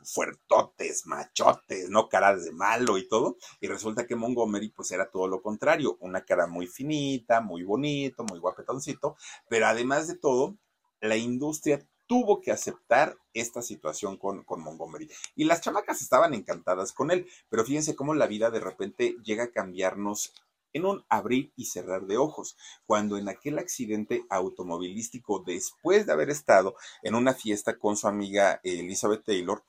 [0.02, 2.08] fuertotes, machotes, ¿no?
[2.08, 3.36] Caras de malo y todo.
[3.60, 8.24] Y resulta que Montgomery pues era todo lo contrario, una cara muy finita, muy bonito,
[8.24, 9.16] muy guapetoncito,
[9.48, 10.56] pero además de todo,
[11.00, 15.08] la industria tuvo que aceptar esta situación con, con, Montgomery.
[15.36, 19.44] Y las chamacas estaban encantadas con él, pero fíjense cómo la vida de repente llega
[19.44, 20.32] a cambiarnos
[20.72, 22.56] en un abrir y cerrar de ojos,
[22.86, 28.60] cuando en aquel accidente automovilístico, después de haber estado en una fiesta con su amiga
[28.62, 29.64] Elizabeth Taylor,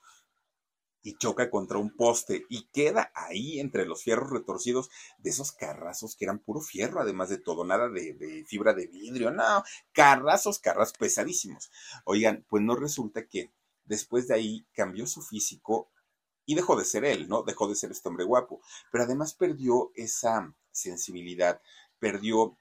[1.02, 4.88] y choca contra un poste y queda ahí entre los fierros retorcidos
[5.18, 8.86] de esos carrazos que eran puro fierro, además de todo, nada de, de, fibra de
[8.86, 11.70] vidrio, no, carrazos, carrazos pesadísimos.
[12.04, 13.52] Oigan, pues no resulta que
[13.84, 15.90] después de ahí cambió su físico
[16.46, 17.42] y dejó de ser él, ¿no?
[17.42, 21.60] Dejó de ser este hombre guapo, pero además perdió esa sensibilidad,
[21.98, 22.56] perdió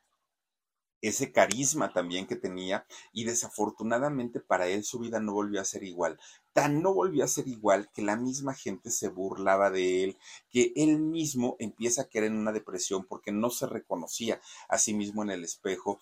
[1.01, 5.83] ese carisma también que tenía y desafortunadamente para él su vida no volvió a ser
[5.83, 6.19] igual.
[6.53, 10.17] Tan no volvió a ser igual que la misma gente se burlaba de él,
[10.49, 14.39] que él mismo empieza a caer en una depresión porque no se reconocía
[14.69, 15.99] a sí mismo en el espejo,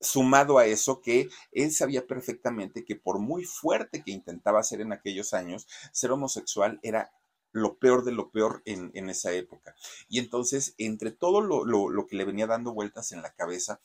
[0.00, 4.92] sumado a eso que él sabía perfectamente que por muy fuerte que intentaba ser en
[4.92, 7.12] aquellos años, ser homosexual era
[7.52, 9.74] lo peor de lo peor en, esa época.
[10.08, 13.80] Y entonces, entre todo lo, lo, que le venía dando vueltas en la cabeza,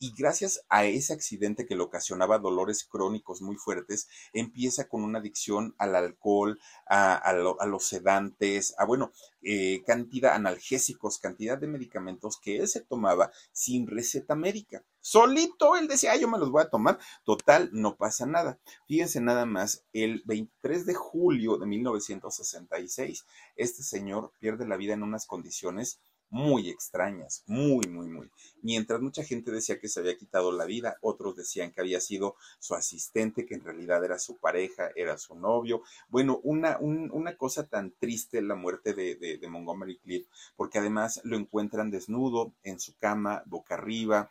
[0.00, 5.18] y gracias a ese accidente que le ocasionaba dolores crónicos muy fuertes, empieza con una
[5.18, 9.12] adicción al alcohol, a, los sedantes, a bueno,
[9.42, 14.84] eh, cantidad analgésicos, cantidad de medicamentos que él se tomaba sin receta médica.
[15.08, 16.98] Solito él decía, yo me los voy a tomar.
[17.24, 18.58] Total, no pasa nada.
[18.86, 23.24] Fíjense nada más, el 23 de julio de 1966,
[23.56, 25.98] este señor pierde la vida en unas condiciones
[26.28, 28.30] muy extrañas, muy, muy, muy.
[28.60, 32.36] Mientras mucha gente decía que se había quitado la vida, otros decían que había sido
[32.58, 35.80] su asistente, que en realidad era su pareja, era su novio.
[36.10, 41.22] Bueno, una, una cosa tan triste la muerte de, de, de Montgomery Cliff, porque además
[41.24, 44.30] lo encuentran desnudo en su cama, boca arriba,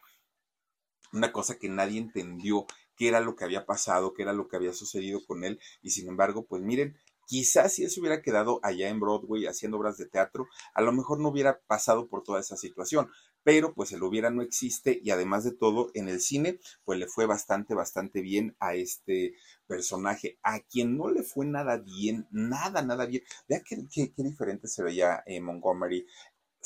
[1.13, 4.55] una cosa que nadie entendió qué era lo que había pasado, qué era lo que
[4.55, 6.97] había sucedido con él, y sin embargo, pues miren,
[7.27, 10.91] quizás si él se hubiera quedado allá en Broadway haciendo obras de teatro, a lo
[10.93, 13.09] mejor no hubiera pasado por toda esa situación,
[13.43, 17.07] pero pues el hubiera no existe y además de todo en el cine pues le
[17.07, 19.35] fue bastante, bastante bien a este
[19.67, 23.23] personaje, a quien no le fue nada bien, nada, nada bien.
[23.47, 26.05] Vea qué, qué, diferente se veía eh, Montgomery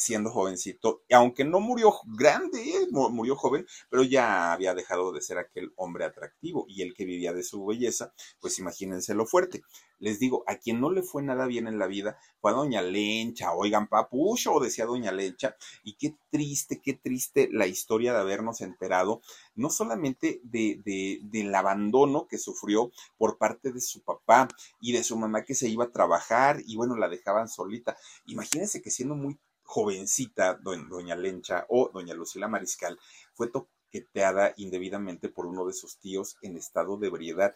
[0.01, 2.87] siendo jovencito, y aunque no murió grande, ¿eh?
[2.91, 7.33] murió joven, pero ya había dejado de ser aquel hombre atractivo y el que vivía
[7.33, 9.61] de su belleza, pues imagínense lo fuerte.
[9.99, 12.81] Les digo, a quien no le fue nada bien en la vida fue a Doña
[12.81, 18.61] Lencha, oigan, papucho, decía Doña Lencha, y qué triste, qué triste la historia de habernos
[18.61, 19.21] enterado,
[19.53, 24.47] no solamente de, de, del abandono que sufrió por parte de su papá
[24.79, 27.95] y de su mamá que se iba a trabajar y bueno, la dejaban solita.
[28.25, 29.37] Imagínense que siendo muy
[29.71, 32.99] jovencita, doña Lencha o doña Lucila Mariscal,
[33.33, 37.55] fue toqueteada indebidamente por uno de sus tíos en estado de ebriedad.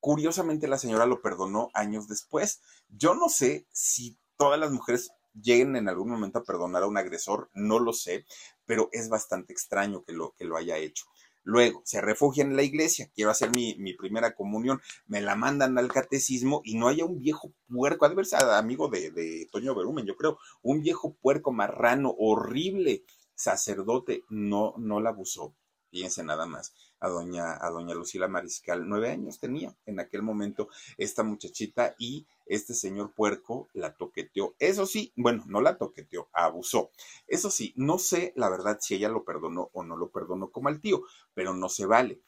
[0.00, 2.62] Curiosamente, la señora lo perdonó años después.
[2.88, 6.98] Yo no sé si todas las mujeres lleguen en algún momento a perdonar a un
[6.98, 8.26] agresor, no lo sé,
[8.64, 11.04] pero es bastante extraño que lo, que lo haya hecho.
[11.46, 15.92] Luego se refugian en la iglesia, quiero hacer mi, primera comunión, me la mandan al
[15.92, 20.06] catecismo y no haya un viejo puerco, ha de verse amigo de, de Toño Berumen,
[20.06, 23.04] yo creo, un viejo puerco marrano, horrible,
[23.36, 25.54] sacerdote, no, no la abusó.
[25.90, 28.88] Fíjense nada más a doña, a doña Lucila Mariscal.
[28.88, 34.54] Nueve años tenía en aquel momento esta muchachita y este señor puerco la toqueteó.
[34.58, 36.90] Eso sí, bueno, no la toqueteó, abusó.
[37.26, 40.68] Eso sí, no sé la verdad si ella lo perdonó o no lo perdonó como
[40.68, 41.02] al tío,
[41.34, 42.20] pero no se vale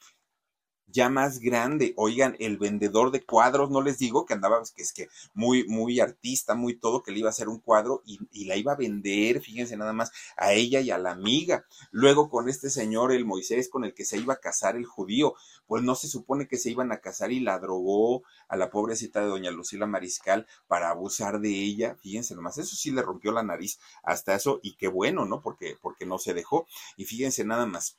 [0.89, 1.93] ya más grande.
[1.97, 6.01] Oigan, el vendedor de cuadros, no les digo que andaba, que es que muy, muy
[6.01, 8.77] artista, muy todo, que le iba a hacer un cuadro y, y, la iba a
[8.77, 11.67] vender, fíjense nada más, a ella y a la amiga.
[11.91, 15.35] Luego con este señor, el Moisés, con el que se iba a casar el judío,
[15.67, 19.21] pues no se supone que se iban a casar y la drogó a la pobrecita
[19.21, 21.97] de doña Lucila Mariscal para abusar de ella.
[22.01, 25.43] Fíjense nomás, eso sí le rompió la nariz hasta eso y qué bueno, ¿no?
[25.43, 26.67] Porque, porque no se dejó.
[26.97, 27.99] Y fíjense nada más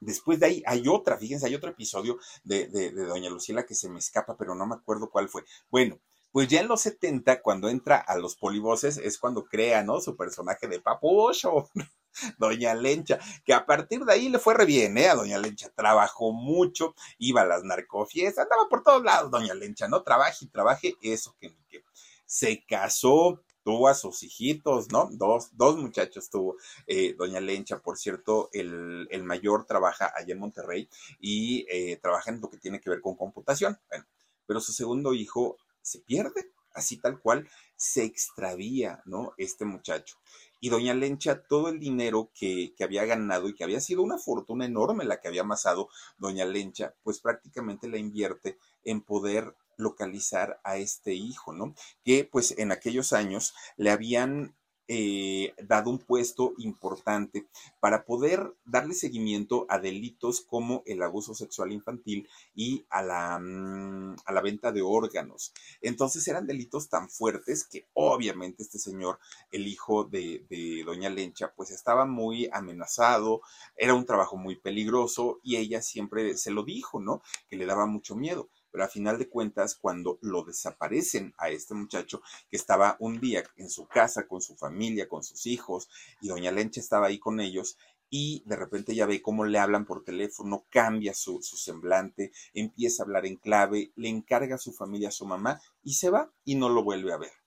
[0.00, 3.98] Después de ahí hay otra, fíjense, hay otro episodio de, Doña Lucila que se me
[3.98, 5.44] escapa, pero no me acuerdo cuál fue.
[5.70, 5.98] Bueno,
[6.32, 10.00] pues ya en los 70, cuando entra a los polivoces, es cuando crea, ¿no?
[10.00, 11.68] Su personaje de papucho,
[12.38, 15.08] Doña Lencha, que a partir de ahí le fue re bien, ¿eh?
[15.08, 19.88] A Doña Lencha, trabajó mucho, iba a las narcofiestas, andaba por todos lados, Doña Lencha,
[19.88, 20.02] ¿no?
[20.02, 21.84] Trabaje y trabaje, eso que que.
[22.26, 25.08] Se casó, tuvo a sus hijitos, ¿no?
[25.12, 26.56] Dos, dos muchachos tuvo
[26.86, 30.88] eh, doña Lencha, por cierto, el, el, mayor trabaja allá en Monterrey
[31.20, 34.06] y eh, trabaja en lo que tiene que ver con computación, bueno,
[34.46, 39.32] pero su segundo hijo se pierde, así tal cual, se extravía, ¿no?
[39.36, 40.16] Este muchacho.
[40.60, 44.18] Y doña Lencha, todo el dinero que, que, había ganado y que había sido una
[44.18, 45.88] fortuna enorme la que había amasado
[46.18, 51.74] doña Lencha, pues prácticamente la invierte en poder localizar a este hijo, ¿no?
[52.04, 54.54] Que pues en aquellos años le habían
[54.92, 57.46] eh, dado un puesto importante
[57.78, 64.16] para poder darle seguimiento a delitos como el abuso sexual infantil y a la, mm,
[64.24, 65.52] a la venta de órganos.
[65.80, 69.20] Entonces eran delitos tan fuertes que obviamente este señor,
[69.52, 73.42] el hijo de, de doña Lencha, pues estaba muy amenazado,
[73.76, 77.22] era un trabajo muy peligroso y ella siempre se lo dijo, ¿no?
[77.48, 81.74] Que le daba mucho miedo pero a final de cuentas, cuando lo desaparecen a este
[81.74, 85.88] muchacho que estaba un día en su casa con su familia, con sus hijos,
[86.20, 87.76] y doña Lencha estaba ahí con ellos,
[88.10, 93.02] y de repente ya ve cómo le hablan por teléfono, cambia su, su, semblante, empieza
[93.02, 96.32] a hablar en clave, le encarga a su familia, a su mamá y se va
[96.44, 97.39] y no lo vuelve a ver.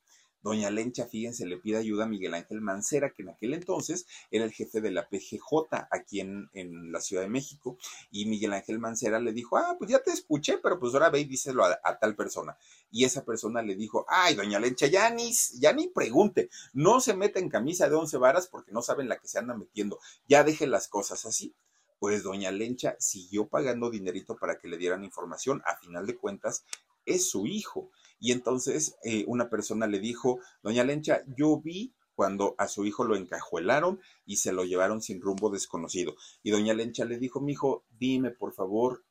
[0.43, 4.43] Doña Lencha, fíjense, le pide ayuda a Miguel Ángel Mancera, que en aquel entonces era
[4.43, 7.77] el jefe de la PGJ aquí en, en la Ciudad de México.
[8.11, 11.21] Y Miguel Ángel Mancera le dijo, ah, pues ya te escuché, pero pues ahora ve
[11.21, 12.57] y díselo a, tal persona.
[12.91, 17.15] Y esa persona le dijo, ay, doña Lencha, ya ni, ya ni pregunte, no se
[17.15, 19.99] meta en camisa de once varas porque no saben la que se anda metiendo.
[20.27, 21.55] Ya deje las cosas así
[22.03, 25.61] pues doña Lencha siguió pagando dinerito para que le dieran información.
[25.65, 26.65] A final de cuentas,
[27.05, 27.91] es su hijo.
[28.23, 33.03] Y entonces eh, una persona le dijo, doña Lencha, yo vi cuando a su hijo
[33.03, 36.15] lo encajuelaron y se lo llevaron sin rumbo desconocido.
[36.41, 39.03] Y doña Lencha le dijo, mi hijo, dime por favor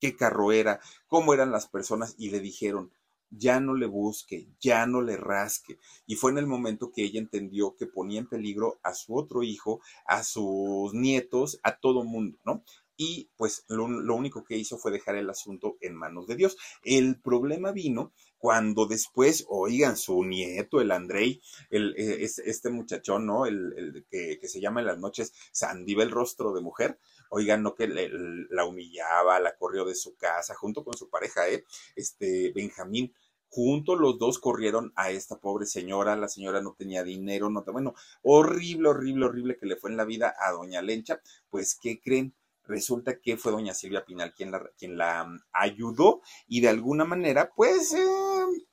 [0.00, 2.90] qué carro era, cómo eran las personas, y le dijeron,
[3.30, 5.78] ya no le busque, ya no le rasque.
[6.04, 9.44] Y fue en el momento que ella entendió que ponía en peligro a su otro
[9.44, 12.64] hijo, a sus nietos, a todo mundo, ¿no?
[12.96, 16.56] Y pues lo, único que hizo fue dejar el asunto en manos de Dios.
[16.82, 21.40] El problema vino cuando después, oigan, su nieto, el Andrei,
[21.70, 23.46] el, eh, este muchachón, ¿no?
[23.46, 26.98] El, que, se llama en las noches Sandiva el rostro de mujer,
[27.30, 31.64] oigan, no que la humillaba, la corrió de su casa, junto con su pareja, ¿eh?
[31.94, 33.12] Este, Benjamín.
[33.48, 37.94] Juntos los dos corrieron a esta pobre señora, la señora no tenía dinero, no, bueno,
[38.22, 42.34] horrible, horrible, horrible que le fue en la vida a doña Lencha, pues, ¿qué creen?
[42.66, 47.04] Resulta que fue doña Silvia Pinal quien la, quien la mm, ayudó y de alguna
[47.04, 48.66] manera, pues, eh,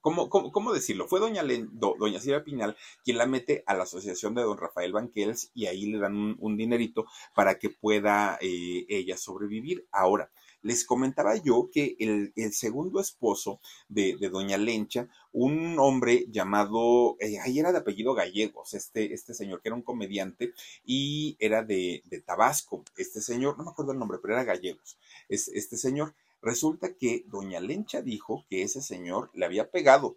[0.00, 1.08] ¿cómo, decirlo?
[1.08, 5.50] Fue doña, doña Silvia Pinal quien la mete a la asociación de don Rafael Banquels
[5.54, 9.86] y ahí le dan un, dinerito para que pueda eh, ella sobrevivir.
[9.92, 10.30] Ahora,
[10.62, 17.58] les comentaba yo que el, segundo esposo de, Doña Lencha, un hombre llamado, eh, ahí
[17.58, 20.52] era de apellido Gallegos, este, este señor que era un comediante
[20.84, 24.98] y era de, Tabasco, este señor, no me acuerdo el nombre, pero era Gallegos,
[25.28, 26.14] es, este señor.
[26.42, 30.16] Resulta que Doña Lencha dijo que ese señor le había pegado,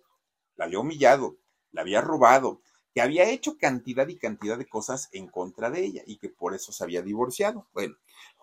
[0.55, 1.35] la había humillado,
[1.71, 2.61] la había robado,
[2.93, 6.53] que había hecho cantidad y cantidad de cosas en contra de ella y que por
[6.53, 7.67] eso se había divorciado.
[7.73, 7.95] Bueno,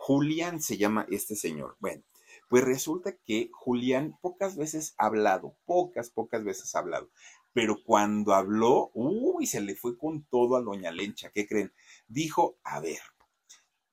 [0.03, 1.77] Julián se llama este señor.
[1.79, 2.03] Bueno,
[2.49, 7.11] pues resulta que Julián pocas veces ha hablado, pocas, pocas veces ha hablado.
[7.53, 11.31] Pero cuando habló, uy, se le fue con todo a Doña Lencha.
[11.35, 11.75] ¿Qué creen?
[12.09, 12.99] Dijo, a ver,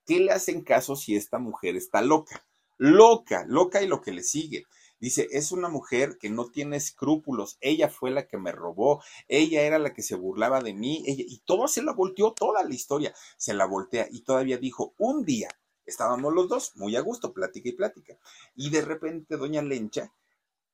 [0.05, 2.47] ¿qué le hacen caso si esta mujer está loca?
[2.77, 4.63] Loca, loca y lo que le sigue.
[5.01, 9.63] Dice, es una mujer que no tiene escrúpulos, ella fue la que me robó, ella
[9.63, 12.73] era la que se burlaba de mí, ella, y todo se la volteó, toda la
[12.73, 15.49] historia se la voltea y todavía dijo, un día
[15.87, 18.17] estábamos los dos muy a gusto, plática y plática,
[18.55, 20.13] y de repente doña Lencha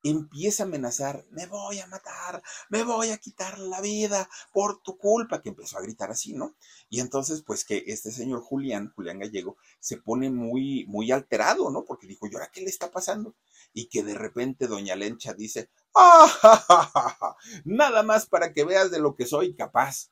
[0.04, 4.98] empieza a amenazar, me voy a matar, me voy a quitar la vida por tu
[4.98, 6.56] culpa, que empezó a gritar así, ¿no?
[6.90, 11.86] Y entonces, pues que este señor Julián, Julián Gallego, se pone muy, muy alterado, ¿no?
[11.86, 13.34] Porque dijo, ¿y ahora qué le está pasando?
[13.74, 19.16] Y que de repente doña Lencha dice, ¡ah, nada más para que veas de lo
[19.16, 20.10] que soy capaz.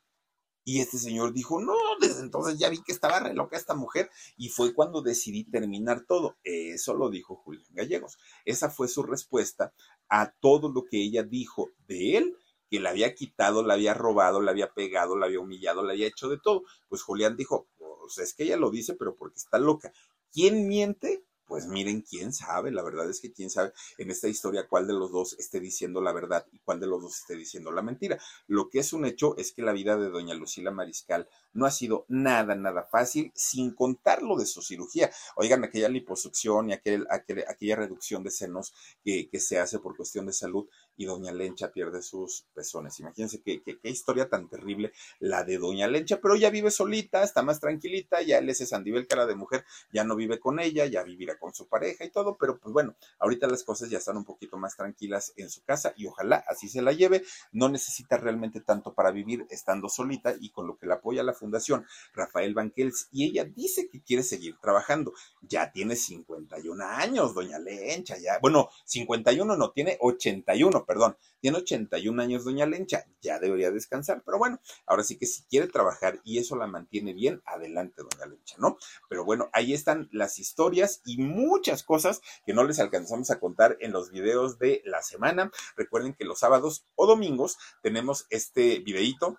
[0.63, 4.09] Y este señor dijo, no, desde entonces ya vi que estaba re loca esta mujer
[4.37, 6.37] y fue cuando decidí terminar todo.
[6.43, 8.19] Eso lo dijo Julián Gallegos.
[8.45, 9.73] Esa fue su respuesta
[10.09, 12.37] a todo lo que ella dijo de él,
[12.69, 16.07] que le había quitado, le había robado, le había pegado, le había humillado, le había
[16.07, 16.63] hecho de todo.
[16.89, 19.91] Pues Julián dijo, pues es que ella lo dice, pero porque está loca.
[20.31, 21.23] ¿Quién miente?
[21.45, 24.93] Pues miren, quién sabe, la verdad es que quién sabe en esta historia cuál de
[24.93, 28.17] los dos esté diciendo la verdad y cuál de los dos esté diciendo la mentira.
[28.47, 31.71] Lo que es un hecho es que la vida de doña Lucila Mariscal no ha
[31.71, 35.11] sido nada, nada fácil, sin contar lo de su cirugía.
[35.35, 38.73] Oigan, aquella liposucción y aquel, aquella reducción de senos
[39.03, 40.67] que, que, se hace por cuestión de salud
[40.97, 42.99] y doña Lencha pierde sus pezones.
[42.99, 47.43] Imagínense qué, qué, historia tan terrible la de doña Lencha, pero ya vive solita, está
[47.43, 51.03] más tranquilita, ya él es Sandivel cara de mujer, ya no vive con ella, ya
[51.03, 54.25] vivirá con su pareja y todo, pero pues bueno, ahorita las cosas ya están un
[54.25, 58.61] poquito más tranquilas en su casa y ojalá así se la lleve, no necesita realmente
[58.61, 63.07] tanto para vivir estando solita y con lo que la apoya la Fundación Rafael Banquels
[63.11, 65.13] y ella dice que quiere seguir trabajando.
[65.41, 72.21] Ya tiene 51 años, doña Lencha, ya, bueno, 51 no, tiene 81, perdón, tiene 81
[72.21, 76.37] años doña Lencha, ya debería descansar, pero bueno, ahora sí que si quiere trabajar y
[76.37, 78.77] eso la mantiene bien, adelante doña Lencha, ¿no?
[79.09, 83.77] Pero bueno, ahí están las historias y muchas cosas que no les alcanzamos a contar
[83.79, 85.51] en los videos de la semana.
[85.75, 89.37] Recuerden que los sábados o domingos tenemos este videíto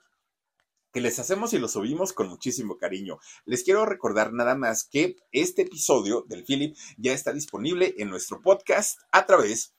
[0.93, 3.19] que les hacemos y lo subimos con muchísimo cariño.
[3.47, 8.43] Les quiero recordar nada más que este episodio del Philip ya está disponible en nuestro
[8.43, 9.75] podcast a través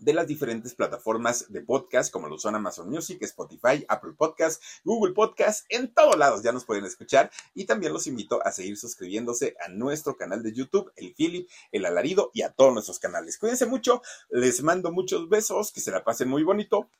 [0.00, 5.12] de las diferentes plataformas de podcast, como lo son Amazon Music, Spotify, Apple Podcast, Google
[5.12, 7.30] Podcast, en todos lados ya nos pueden escuchar.
[7.54, 11.84] Y también los invito a seguir suscribiéndose a nuestro canal de YouTube, el Philip, el
[11.84, 13.38] Alarido y a todos nuestros canales.
[13.38, 16.90] Cuídense mucho, les mando muchos besos, que se la pasen muy bonito.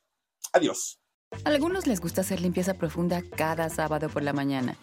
[0.53, 1.01] Adiós.
[1.45, 4.77] Algunos les gusta hacer limpieza profunda cada sábado por la mañana.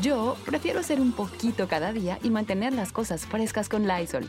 [0.00, 4.28] Yo prefiero hacer un poquito cada día y mantener las cosas frescas con Lysol.